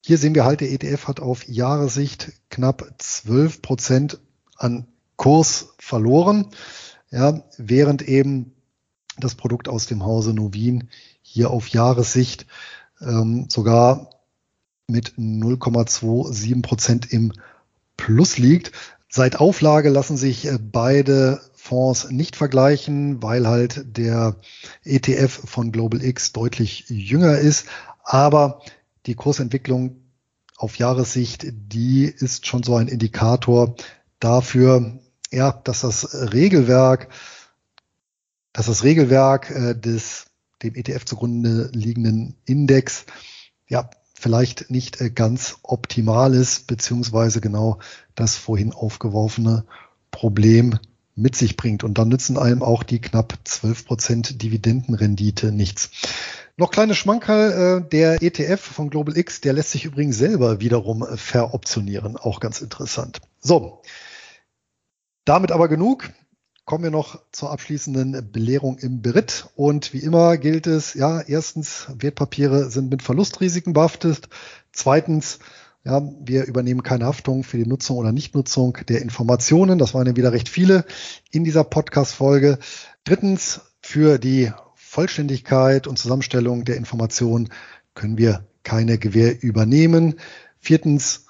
[0.01, 4.19] hier sehen wir halt, der ETF hat auf Jahressicht knapp 12 Prozent
[4.55, 4.87] an
[5.17, 6.47] Kurs verloren,
[7.11, 8.53] ja, während eben
[9.17, 10.89] das Produkt aus dem Hause Novin
[11.21, 12.45] hier auf Jahressicht
[13.01, 14.09] ähm, sogar
[14.87, 17.33] mit 0,27 Prozent im
[17.97, 18.71] Plus liegt.
[19.09, 24.35] Seit Auflage lassen sich äh, beide Fonds nicht vergleichen, weil halt der
[24.83, 27.67] ETF von Global X deutlich jünger ist.
[28.03, 28.61] Aber
[29.05, 30.01] die Kursentwicklung
[30.57, 33.75] auf Jahressicht, die ist schon so ein Indikator
[34.19, 34.99] dafür,
[35.31, 37.09] ja, dass das Regelwerk
[38.51, 40.25] dass das Regelwerk äh, des
[40.63, 43.05] dem ETF zugrunde liegenden Index
[43.67, 47.77] ja vielleicht nicht äh, ganz optimal ist, beziehungsweise genau
[48.15, 49.65] das vorhin aufgeworfene
[50.09, 50.79] Problem
[51.21, 51.83] mit sich bringt.
[51.83, 55.89] Und dann nützen einem auch die knapp 12 Prozent Dividendenrendite nichts.
[56.57, 61.03] Noch kleine Schmankerl, äh, der ETF von Global X, der lässt sich übrigens selber wiederum
[61.03, 62.17] äh, veroptionieren.
[62.17, 63.21] Auch ganz interessant.
[63.39, 63.81] So,
[65.25, 66.09] damit aber genug.
[66.65, 69.47] Kommen wir noch zur abschließenden Belehrung im Beritt.
[69.55, 74.29] Und wie immer gilt es, ja, erstens, Wertpapiere sind mit Verlustrisiken behaftet.
[74.71, 75.39] Zweitens,
[75.83, 79.79] ja, wir übernehmen keine Haftung für die Nutzung oder Nichtnutzung der Informationen.
[79.79, 80.85] Das waren ja wieder recht viele
[81.31, 82.59] in dieser Podcast-Folge.
[83.05, 87.49] Drittens, für die Vollständigkeit und Zusammenstellung der Informationen
[87.93, 90.15] können wir keine Gewähr übernehmen.
[90.59, 91.25] Viertens,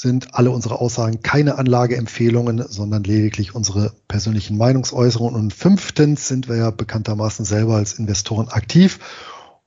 [0.00, 5.34] sind alle unsere Aussagen keine Anlageempfehlungen, sondern lediglich unsere persönlichen Meinungsäußerungen.
[5.34, 9.00] Und fünftens sind wir ja bekanntermaßen selber als Investoren aktiv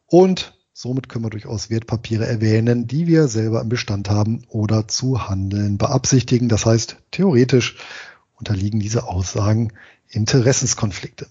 [0.05, 5.27] und somit können wir durchaus Wertpapiere erwähnen, die wir selber im Bestand haben oder zu
[5.27, 6.49] handeln beabsichtigen.
[6.49, 7.77] Das heißt, theoretisch
[8.33, 9.73] unterliegen diese Aussagen
[10.09, 11.27] Interessenskonflikte.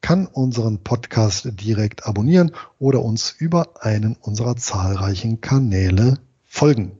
[0.00, 6.98] kann unseren Podcast direkt abonnieren oder uns über einen unserer zahlreichen Kanäle folgen.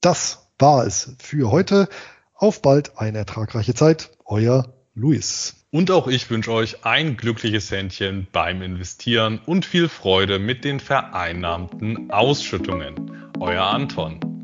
[0.00, 1.88] Das war es für heute.
[2.34, 4.10] Auf bald eine ertragreiche Zeit.
[4.24, 5.54] Euer Luis.
[5.70, 10.80] Und auch ich wünsche euch ein glückliches Händchen beim Investieren und viel Freude mit den
[10.80, 13.30] vereinnahmten Ausschüttungen.
[13.40, 14.41] Euer Anton.